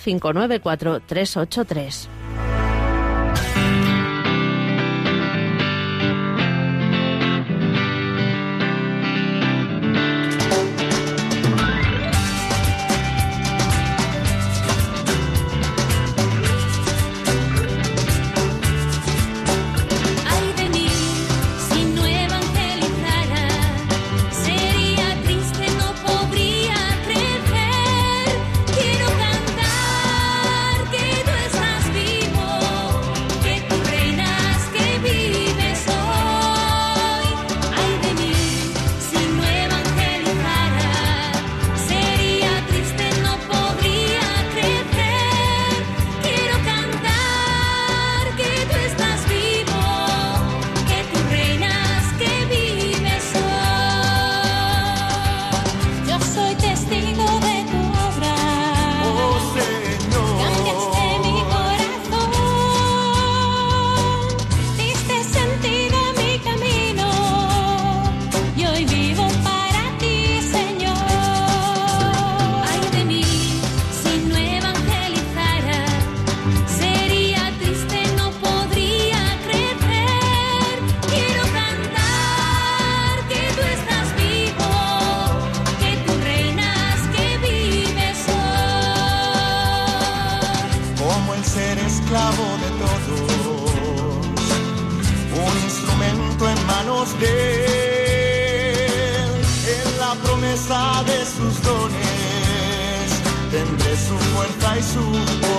[104.69, 105.58] faz surdo.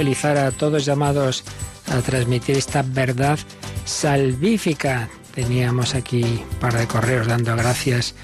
[0.00, 1.44] Evangelizar a todos llamados
[1.86, 3.38] a transmitir esta verdad
[3.84, 5.10] salvífica.
[5.34, 8.14] Teníamos aquí un par de correos dando gracias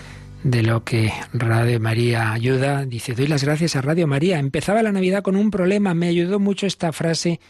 [0.42, 2.86] de lo que Radio María ayuda.
[2.86, 4.38] Dice, doy las gracias a Radio María.
[4.38, 5.92] Empezaba la Navidad con un problema.
[5.92, 7.40] Me ayudó mucho esta frase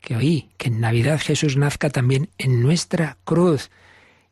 [0.00, 3.70] que oí, que en Navidad Jesús nazca también en nuestra cruz.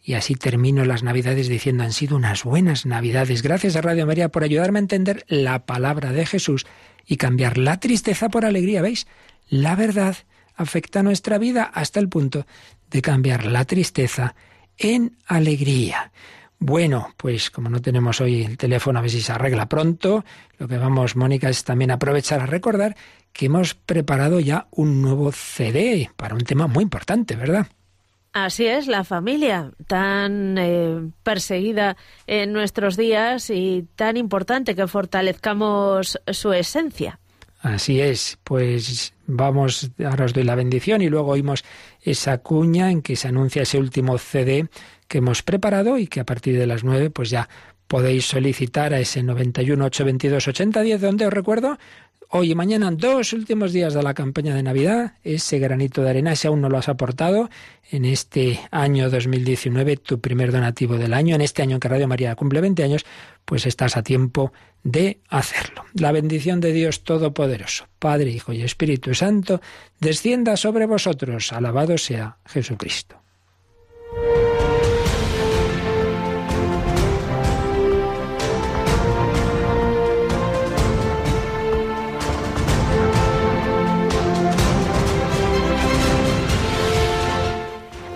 [0.03, 3.43] Y así termino las Navidades diciendo, han sido unas buenas Navidades.
[3.43, 6.67] Gracias a Radio María por ayudarme a entender la palabra de Jesús
[7.07, 8.83] y cambiar la tristeza por alegría.
[8.83, 9.07] ¿Veis?
[9.49, 10.17] La verdad
[10.57, 12.47] afecta nuestra vida hasta el punto
[12.91, 14.35] de cambiar la tristeza
[14.79, 16.13] en alegría.
[16.59, 20.25] Bueno, pues como no tenemos hoy el teléfono, a ver si se arregla pronto,
[20.59, 22.97] lo que vamos, Mónica, es también aprovechar a recordar
[23.33, 27.67] que hemos preparado ya un nuevo CD para un tema muy importante, ¿verdad?
[28.33, 36.19] Así es, la familia, tan eh, perseguida en nuestros días y tan importante que fortalezcamos
[36.27, 37.21] su esencia.
[37.61, 41.65] Así es, pues vamos, ahora os doy la bendición y luego oímos
[42.01, 44.69] esa cuña en que se anuncia ese último CD
[45.09, 47.49] que hemos preparado y que a partir de las nueve pues ya
[47.87, 51.79] podéis solicitar a ese 91 822 8010 donde os recuerdo
[52.37, 56.35] hoy y mañana, dos últimos días de la campaña de Navidad, ese granito de arena,
[56.35, 57.49] si aún no lo has aportado
[57.93, 62.09] en este año 2019, tu primer donativo del año, en este año en que Radio
[62.09, 63.07] María cumple 20 años,
[63.45, 65.85] pues estás a tiempo de hacerlo.
[65.95, 69.61] La bendición de Dios Todopoderoso, Padre, Hijo y Espíritu Santo,
[70.01, 71.53] descienda sobre vosotros.
[71.53, 73.24] Alabado sea Jesucristo.